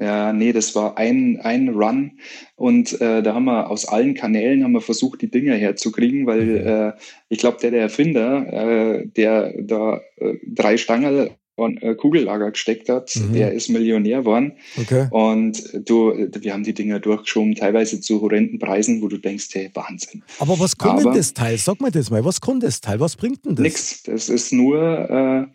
Ja, 0.00 0.32
nee, 0.32 0.52
das 0.52 0.74
war 0.74 0.98
ein, 0.98 1.38
ein 1.40 1.68
Run 1.68 2.18
und 2.56 3.00
äh, 3.00 3.22
da 3.22 3.34
haben 3.34 3.44
wir 3.44 3.70
aus 3.70 3.86
allen 3.86 4.14
Kanälen 4.14 4.64
haben 4.64 4.72
wir 4.72 4.80
versucht, 4.80 5.22
die 5.22 5.30
Dinger 5.30 5.54
herzukriegen, 5.54 6.26
weil 6.26 6.42
mhm. 6.42 6.66
äh, 6.66 6.92
ich 7.28 7.38
glaube, 7.38 7.58
der, 7.60 7.70
der 7.70 7.82
Erfinder, 7.82 8.52
äh, 8.52 9.06
der 9.06 9.54
da 9.62 10.00
äh, 10.16 10.34
drei 10.46 10.76
Stangen 10.76 11.30
und 11.56 11.82
äh, 11.82 11.94
Kugellager 11.94 12.50
gesteckt 12.50 12.88
hat, 12.88 13.14
mhm. 13.14 13.34
der 13.34 13.52
ist 13.52 13.68
Millionär 13.68 14.18
geworden. 14.18 14.54
Okay. 14.76 15.06
Und 15.10 15.62
du, 15.88 16.12
wir 16.12 16.52
haben 16.52 16.64
die 16.64 16.74
Dinger 16.74 16.98
durchgeschoben, 16.98 17.54
teilweise 17.54 18.00
zu 18.00 18.20
horrenden 18.20 18.58
Preisen, 18.58 19.00
wo 19.02 19.08
du 19.08 19.18
denkst, 19.18 19.48
hey, 19.52 19.70
Wahnsinn. 19.74 20.22
Aber 20.40 20.58
was 20.58 20.76
kann 20.76 20.98
denn 20.98 21.12
das 21.12 21.32
Teil? 21.32 21.56
Sag 21.56 21.80
mal 21.80 21.92
das 21.92 22.10
mal, 22.10 22.24
was 22.24 22.40
kann 22.40 22.58
das 22.58 22.80
Teil? 22.80 22.98
Was 22.98 23.14
bringt 23.14 23.44
denn 23.44 23.54
das? 23.54 23.62
Nix. 23.62 24.02
Das 24.02 24.28
ist 24.28 24.52
nur 24.52 24.80
äh, 25.08 25.46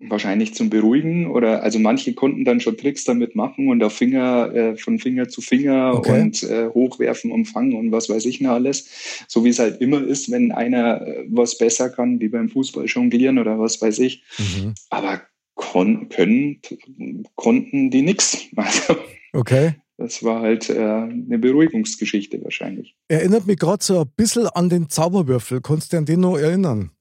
wahrscheinlich 0.00 0.54
zum 0.54 0.70
Beruhigen 0.70 1.26
oder 1.26 1.62
also 1.62 1.78
manche 1.78 2.14
konnten 2.14 2.44
dann 2.44 2.60
schon 2.60 2.76
Tricks 2.76 3.04
damit 3.04 3.34
machen 3.34 3.68
und 3.68 3.82
auf 3.82 3.92
Finger 3.92 4.54
äh, 4.54 4.76
von 4.76 4.98
Finger 4.98 5.28
zu 5.28 5.40
Finger 5.40 5.94
okay. 5.94 6.20
und 6.20 6.42
äh, 6.44 6.68
hochwerfen, 6.68 7.32
umfangen 7.32 7.74
und 7.74 7.90
was 7.90 8.08
weiß 8.08 8.24
ich 8.26 8.40
noch 8.40 8.52
alles, 8.52 8.88
so 9.26 9.44
wie 9.44 9.48
es 9.48 9.58
halt 9.58 9.80
immer 9.80 10.04
ist, 10.04 10.30
wenn 10.30 10.52
einer 10.52 11.06
äh, 11.06 11.24
was 11.28 11.58
besser 11.58 11.90
kann, 11.90 12.20
wie 12.20 12.28
beim 12.28 12.48
Fußball 12.48 12.86
jonglieren 12.86 13.38
oder 13.38 13.58
was 13.58 13.82
weiß 13.82 13.98
ich. 13.98 14.22
Mhm. 14.38 14.74
Aber 14.90 15.20
kon 15.54 16.08
können 16.08 16.60
konnten 17.34 17.90
die 17.90 18.02
nix. 18.02 18.38
Also, 18.56 18.96
okay. 19.32 19.74
Das 19.96 20.22
war 20.22 20.42
halt 20.42 20.70
äh, 20.70 20.78
eine 20.78 21.38
Beruhigungsgeschichte 21.38 22.42
wahrscheinlich. 22.44 22.94
Erinnert 23.08 23.48
mich 23.48 23.58
gerade 23.58 23.82
so 23.82 24.00
ein 24.00 24.08
bisschen 24.16 24.46
an 24.46 24.68
den 24.68 24.88
Zauberwürfel. 24.88 25.60
Kannst 25.60 25.92
du 25.92 25.96
an 25.96 26.06
den 26.06 26.20
noch 26.20 26.38
erinnern? 26.38 26.92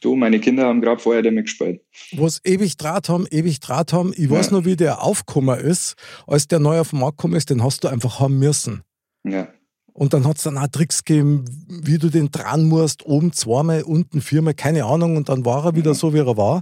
Du, 0.00 0.14
meine 0.14 0.40
Kinder 0.40 0.66
haben 0.66 0.80
gerade 0.80 1.00
vorher 1.00 1.22
damit 1.22 1.46
gespielt. 1.46 1.80
Wo 2.12 2.26
es 2.26 2.40
ewig 2.44 2.76
Draht 2.76 3.08
haben, 3.08 3.26
ewig 3.30 3.60
Draht 3.60 3.92
haben. 3.92 4.12
Ich 4.16 4.28
weiß 4.28 4.46
ja. 4.46 4.52
noch, 4.52 4.64
wie 4.64 4.76
der 4.76 5.02
aufgekommen 5.02 5.58
ist. 5.58 5.94
Als 6.26 6.48
der 6.48 6.58
neu 6.58 6.80
auf 6.80 6.90
den 6.90 7.00
Markt 7.00 7.18
gekommen 7.18 7.34
ist, 7.34 7.50
den 7.50 7.62
hast 7.62 7.82
du 7.84 7.88
einfach 7.88 8.20
haben 8.20 8.38
müssen. 8.38 8.82
Ja. 9.24 9.48
Und 9.92 10.12
dann 10.12 10.26
hat 10.26 10.36
es 10.36 10.42
dann 10.42 10.58
auch 10.58 10.66
Tricks 10.66 11.04
gegeben, 11.04 11.46
wie 11.68 11.96
du 11.96 12.10
den 12.10 12.30
dran 12.30 12.66
musst, 12.66 13.06
oben 13.06 13.32
zweimal, 13.32 13.82
unten 13.82 14.20
viermal, 14.20 14.52
keine 14.52 14.84
Ahnung. 14.84 15.16
Und 15.16 15.30
dann 15.30 15.46
war 15.46 15.64
er 15.64 15.74
wieder 15.74 15.92
ja. 15.92 15.94
so, 15.94 16.12
wie 16.12 16.18
er 16.18 16.36
war. 16.36 16.60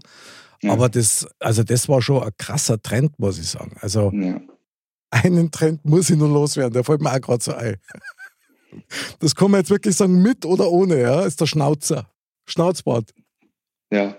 Ja. 0.62 0.73
Aber 0.73 0.88
das, 0.88 1.26
also 1.41 1.64
das 1.64 1.88
war 1.88 2.00
schon 2.00 2.23
ein 2.23 2.31
krasser 2.38 2.81
Trend, 2.81 3.19
muss 3.19 3.38
ich 3.38 3.49
sagen. 3.49 3.76
Also 3.81 4.12
ja. 4.12 4.41
einen 5.11 5.50
Trend 5.50 5.85
muss 5.85 6.11
ich 6.11 6.17
nur 6.17 6.29
loswerden, 6.29 6.73
der 6.73 6.85
fällt 6.85 7.00
mir 7.00 7.12
auch 7.12 7.21
gerade 7.21 7.43
so 7.43 7.53
ein. 7.55 7.76
Das 9.19 9.35
kann 9.35 9.50
man 9.50 9.61
jetzt 9.61 9.71
wirklich 9.71 9.97
sagen, 9.97 10.23
mit 10.23 10.45
oder 10.47 10.71
ohne, 10.71 11.00
ja, 11.00 11.23
ist 11.23 11.41
der 11.41 11.47
Schnauzer. 11.47 12.09
Schnauzbart. 12.47 13.12
Ja, 13.95 14.17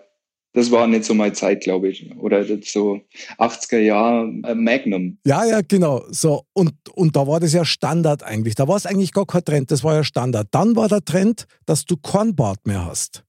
das 0.53 0.71
war 0.71 0.87
nicht 0.87 1.03
so 1.03 1.13
meine 1.13 1.33
Zeit, 1.33 1.61
glaube 1.63 1.89
ich. 1.89 2.09
Oder 2.15 2.45
so 2.45 3.01
80er 3.37 3.79
Jahre 3.79 4.31
äh, 4.45 4.55
Magnum. 4.55 5.17
Ja, 5.25 5.43
ja, 5.43 5.59
genau. 5.59 6.05
So, 6.09 6.43
und, 6.53 6.71
und 6.93 7.17
da 7.17 7.27
war 7.27 7.41
das 7.41 7.51
ja 7.51 7.65
Standard 7.65 8.23
eigentlich. 8.23 8.55
Da 8.55 8.65
war 8.65 8.77
es 8.77 8.85
eigentlich 8.85 9.11
gar 9.11 9.25
kein 9.25 9.43
Trend, 9.43 9.69
das 9.69 9.83
war 9.83 9.95
ja 9.95 10.05
Standard. 10.05 10.47
Dann 10.51 10.77
war 10.77 10.87
der 10.87 11.03
Trend, 11.03 11.45
dass 11.65 11.83
du 11.83 11.97
kein 11.97 12.37
Bart 12.37 12.65
mehr 12.65 12.85
hast. 12.85 13.25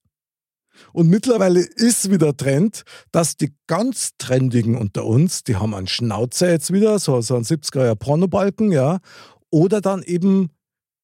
Und 0.92 1.08
mittlerweile 1.08 1.60
ist 1.60 2.12
wieder 2.12 2.36
Trend, 2.36 2.84
dass 3.10 3.36
die 3.36 3.52
ganz 3.66 4.12
Trendigen 4.18 4.76
unter 4.76 5.04
uns, 5.04 5.42
die 5.42 5.56
haben 5.56 5.74
einen 5.74 5.88
Schnauzer 5.88 6.48
jetzt 6.48 6.72
wieder, 6.72 7.00
so, 7.00 7.20
so 7.22 7.34
einen 7.34 7.44
70er 7.44 7.96
Pornobalken, 7.96 8.70
ja. 8.70 9.00
Oder 9.50 9.80
dann 9.80 10.04
eben 10.04 10.50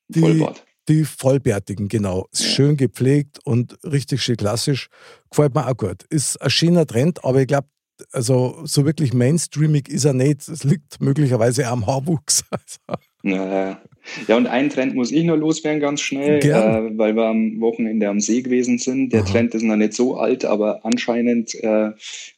die, 0.07 0.21
Vollbart. 0.21 0.65
Die 0.89 1.05
Vollbärtigen, 1.05 1.89
genau. 1.89 2.29
Schön 2.33 2.77
gepflegt 2.77 3.39
und 3.45 3.79
richtig 3.85 4.23
schön 4.23 4.37
klassisch. 4.37 4.89
Gefällt 5.31 5.55
mir 5.55 5.69
auch 5.69 5.77
gut. 5.77 6.03
Ist 6.11 6.41
ein 6.43 6.51
schöner 6.51 6.87
Trend, 6.87 7.25
aber 7.25 7.41
ich 7.41 7.47
glaube, 7.47 7.69
also 8.11 8.61
so 8.65 8.85
wirklich 8.85 9.15
mainstreamig 9.15 9.89
ist 9.89 10.05
er 10.05 10.12
nicht. 10.12 10.49
Es 10.49 10.65
liegt 10.65 11.01
möglicherweise 11.01 11.67
am 11.69 11.87
Haarwuchs. 11.87 12.45
ja, 13.23 13.81
ja, 14.27 14.37
und 14.37 14.47
einen 14.47 14.71
Trend 14.71 14.95
muss 14.95 15.12
ich 15.12 15.25
noch 15.25 15.37
loswerden, 15.37 15.81
ganz 15.81 16.01
schnell, 16.01 16.45
äh, 16.45 16.99
weil 16.99 17.15
wir 17.15 17.27
am 17.27 17.61
Wochenende 17.61 18.09
am 18.09 18.21
See 18.21 18.43
gewesen 18.43 18.79
sind. 18.79 19.12
Der 19.12 19.23
Aha. 19.23 19.31
Trend 19.31 19.55
ist 19.55 19.62
noch 19.62 19.77
nicht 19.77 19.95
so 19.95 20.17
alt, 20.17 20.45
aber 20.45 20.85
anscheinend 20.85 21.55
äh, 21.62 21.91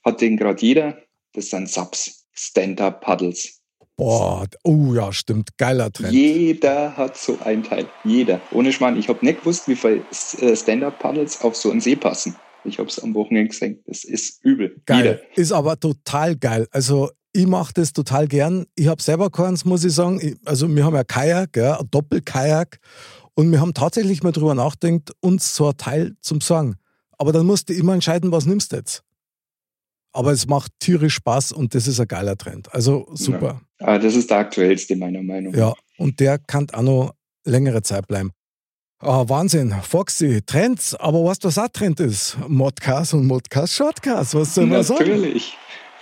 hat 0.04 0.20
den 0.20 0.36
gerade 0.36 0.60
jeder. 0.60 0.98
Das 1.32 1.50
sind 1.50 1.68
Subs, 1.68 2.26
Stand-Up-Paddles. 2.32 3.53
Boah, 3.96 4.46
oh 4.64 4.92
ja, 4.94 5.12
stimmt. 5.12 5.56
Geiler 5.56 5.92
Trend. 5.92 6.12
Jeder 6.12 6.96
hat 6.96 7.16
so 7.16 7.38
ein 7.44 7.62
Teil. 7.62 7.86
Jeder. 8.02 8.40
Ohne 8.50 8.72
Schmarrn. 8.72 8.96
Ich 8.96 9.08
habe 9.08 9.24
nicht 9.24 9.40
gewusst, 9.40 9.68
wie 9.68 9.76
viele 9.76 10.02
äh, 10.40 10.56
Stand-Up-Paddles 10.56 11.42
auf 11.42 11.54
so 11.54 11.70
einen 11.70 11.80
See 11.80 11.94
passen. 11.94 12.34
Ich 12.64 12.78
habe 12.78 12.88
es 12.88 12.98
am 12.98 13.14
Wochenende 13.14 13.50
gesehen. 13.50 13.82
Das 13.86 14.02
ist 14.02 14.44
übel. 14.44 14.80
Geil. 14.86 15.04
Jeder. 15.04 15.38
Ist 15.38 15.52
aber 15.52 15.78
total 15.78 16.34
geil. 16.36 16.66
Also 16.72 17.10
ich 17.32 17.46
mache 17.46 17.72
das 17.74 17.92
total 17.92 18.26
gern. 18.26 18.66
Ich 18.74 18.88
habe 18.88 19.02
selber 19.02 19.30
keins, 19.30 19.64
muss 19.64 19.84
ich 19.84 19.92
sagen. 19.92 20.38
also 20.44 20.68
wir 20.74 20.84
haben 20.84 20.94
ja 20.94 21.04
Kajak, 21.04 21.56
ja, 21.56 21.78
ein 21.78 21.88
Doppelkajak. 21.90 22.78
Und 23.34 23.50
wir 23.50 23.60
haben 23.60 23.74
tatsächlich 23.74 24.22
mal 24.22 24.32
drüber 24.32 24.54
nachgedacht, 24.54 25.12
uns 25.20 25.54
so 25.54 25.68
ein 25.68 25.76
Teil 25.76 26.16
zum 26.20 26.40
Sagen. 26.40 26.76
Aber 27.18 27.32
dann 27.32 27.46
musst 27.46 27.68
du 27.68 27.74
immer 27.74 27.94
entscheiden, 27.94 28.32
was 28.32 28.46
nimmst 28.46 28.72
du 28.72 28.76
jetzt. 28.76 29.02
Aber 30.14 30.30
es 30.30 30.47
macht 30.47 30.71
tierisch 30.78 31.14
Spaß 31.14 31.52
und 31.52 31.75
das 31.75 31.88
ist 31.88 32.00
ein 32.00 32.06
geiler 32.06 32.37
Trend. 32.37 32.73
Also 32.73 33.06
super. 33.14 33.61
Ja. 33.80 33.87
Ah, 33.87 33.99
das 33.99 34.14
ist 34.14 34.30
der 34.30 34.38
aktuellste, 34.38 34.94
meiner 34.94 35.23
Meinung 35.23 35.52
nach. 35.52 35.59
Ja, 35.59 35.75
und 35.99 36.21
der 36.21 36.38
kann 36.38 36.68
auch 36.73 36.83
noch 36.83 37.14
längere 37.44 37.83
Zeit 37.83 38.06
bleiben. 38.06 38.30
Oh, 39.02 39.28
Wahnsinn, 39.28 39.75
Foxy, 39.83 40.40
Trends, 40.47 40.94
aber 40.94 41.23
weißt 41.25 41.44
du, 41.44 41.49
was 41.49 41.59
auch 41.59 41.68
Trend 41.68 41.99
ist? 42.00 42.38
Modcast 42.49 43.12
und 43.12 43.26
Modcast 43.26 43.75
Shortcast, 43.75 44.35
was 44.35 44.54
soll 44.54 44.66
man 44.66 44.83
sagen? 44.85 45.11
Natürlich, 45.11 45.59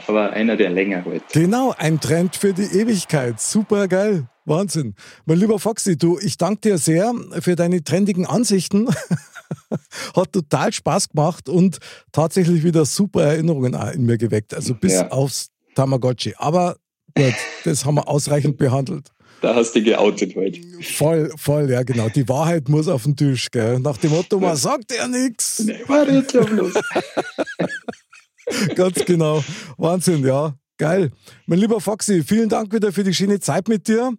aber 0.06 0.30
einer 0.30 0.56
der 0.56 0.70
länger 0.70 1.04
wird. 1.06 1.22
Genau, 1.32 1.74
ein 1.78 1.98
Trend 1.98 2.36
für 2.36 2.52
die 2.52 2.62
Ewigkeit, 2.62 3.40
super 3.40 3.88
geil. 3.88 4.28
Wahnsinn. 4.44 4.94
Mein 5.24 5.38
lieber 5.38 5.58
Foxy, 5.58 5.96
du, 5.96 6.18
ich 6.18 6.36
danke 6.36 6.60
dir 6.60 6.78
sehr 6.78 7.14
für 7.40 7.56
deine 7.56 7.84
trendigen 7.84 8.26
Ansichten. 8.26 8.88
Hat 10.16 10.32
total 10.32 10.72
Spaß 10.72 11.10
gemacht 11.10 11.48
und 11.48 11.78
tatsächlich 12.10 12.64
wieder 12.64 12.84
super 12.84 13.22
Erinnerungen 13.22 13.74
in 13.94 14.04
mir 14.04 14.18
geweckt. 14.18 14.54
Also 14.54 14.74
bis 14.74 14.94
ja. 14.94 15.10
aufs 15.10 15.50
Tamagotchi. 15.74 16.34
Aber 16.36 16.76
gut, 17.14 17.34
das 17.64 17.84
haben 17.84 17.96
wir 17.96 18.08
ausreichend 18.08 18.56
behandelt. 18.56 19.08
Da 19.40 19.56
hast 19.56 19.74
du 19.74 19.82
geoutet 19.82 20.36
heute. 20.36 20.60
Voll, 20.82 21.32
voll, 21.36 21.68
ja, 21.68 21.82
genau. 21.82 22.08
Die 22.08 22.28
Wahrheit 22.28 22.68
muss 22.68 22.86
auf 22.86 23.02
den 23.02 23.16
Tisch, 23.16 23.50
gell? 23.50 23.80
Nach 23.80 23.96
dem 23.96 24.10
Motto, 24.10 24.38
man 24.38 24.56
sagt 24.56 24.94
ja 24.94 25.08
nichts. 25.08 25.60
Nee, 25.60 25.80
warte 25.88 26.12
jetzt 26.12 26.32
bloß. 26.32 26.74
Ganz 28.76 29.04
genau. 29.04 29.42
Wahnsinn, 29.76 30.24
ja. 30.24 30.54
Geil. 30.78 31.10
Mein 31.46 31.58
lieber 31.58 31.80
Foxy, 31.80 32.22
vielen 32.22 32.48
Dank 32.48 32.72
wieder 32.72 32.92
für 32.92 33.02
die 33.02 33.14
schöne 33.14 33.40
Zeit 33.40 33.68
mit 33.68 33.88
dir 33.88 34.12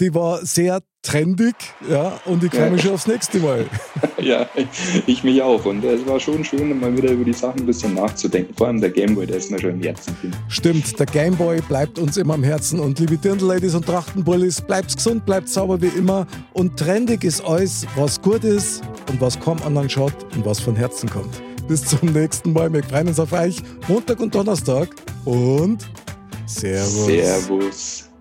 die 0.00 0.14
war 0.14 0.44
sehr 0.44 0.80
trendig, 1.02 1.54
ja, 1.88 2.18
und 2.24 2.42
ich 2.42 2.50
freue 2.50 2.70
mich 2.70 2.82
schon 2.82 2.94
aufs 2.94 3.06
nächste 3.06 3.38
Mal. 3.38 3.66
ja, 4.20 4.48
ich 5.06 5.22
mich 5.22 5.40
auch. 5.40 5.64
Und 5.66 5.84
es 5.84 6.04
war 6.06 6.18
schon 6.18 6.42
schön, 6.44 6.78
mal 6.80 6.96
wieder 6.96 7.10
über 7.12 7.24
die 7.24 7.32
Sachen 7.32 7.60
ein 7.60 7.66
bisschen 7.66 7.94
nachzudenken. 7.94 8.54
Vor 8.54 8.68
allem 8.68 8.80
der 8.80 8.90
Gameboy, 8.90 9.26
der 9.26 9.36
ist 9.36 9.50
mir 9.50 9.60
schon 9.60 9.70
im 9.70 9.82
Herzen. 9.82 10.16
Stimmt, 10.48 10.98
der 10.98 11.06
Gameboy 11.06 11.60
bleibt 11.68 11.98
uns 11.98 12.16
immer 12.16 12.34
im 12.34 12.42
Herzen. 12.42 12.80
Und 12.80 12.98
liebe 12.98 13.18
Dirndl-Ladies 13.18 13.74
und 13.74 13.86
Trachtenbullis, 13.86 14.62
bleibt 14.62 14.96
gesund, 14.96 15.26
bleibt 15.26 15.48
sauber 15.48 15.80
wie 15.80 15.88
immer. 15.98 16.26
Und 16.54 16.76
trendig 16.78 17.22
ist 17.22 17.44
alles, 17.44 17.86
was 17.94 18.20
gut 18.20 18.44
ist 18.44 18.82
und 19.10 19.20
was 19.20 19.38
kaum 19.38 19.62
anderen 19.62 19.90
schaut 19.90 20.14
und 20.34 20.44
was 20.44 20.58
von 20.58 20.74
Herzen 20.74 21.08
kommt. 21.08 21.42
Bis 21.68 21.84
zum 21.84 22.12
nächsten 22.12 22.52
Mal. 22.52 22.72
Wir 22.72 22.82
freuen 22.82 23.08
uns 23.08 23.20
auf 23.20 23.32
euch. 23.32 23.62
Montag 23.88 24.20
und 24.20 24.34
Donnerstag. 24.34 24.88
Und 25.24 25.86
Servus. 26.46 27.06
Servus. 27.06 28.13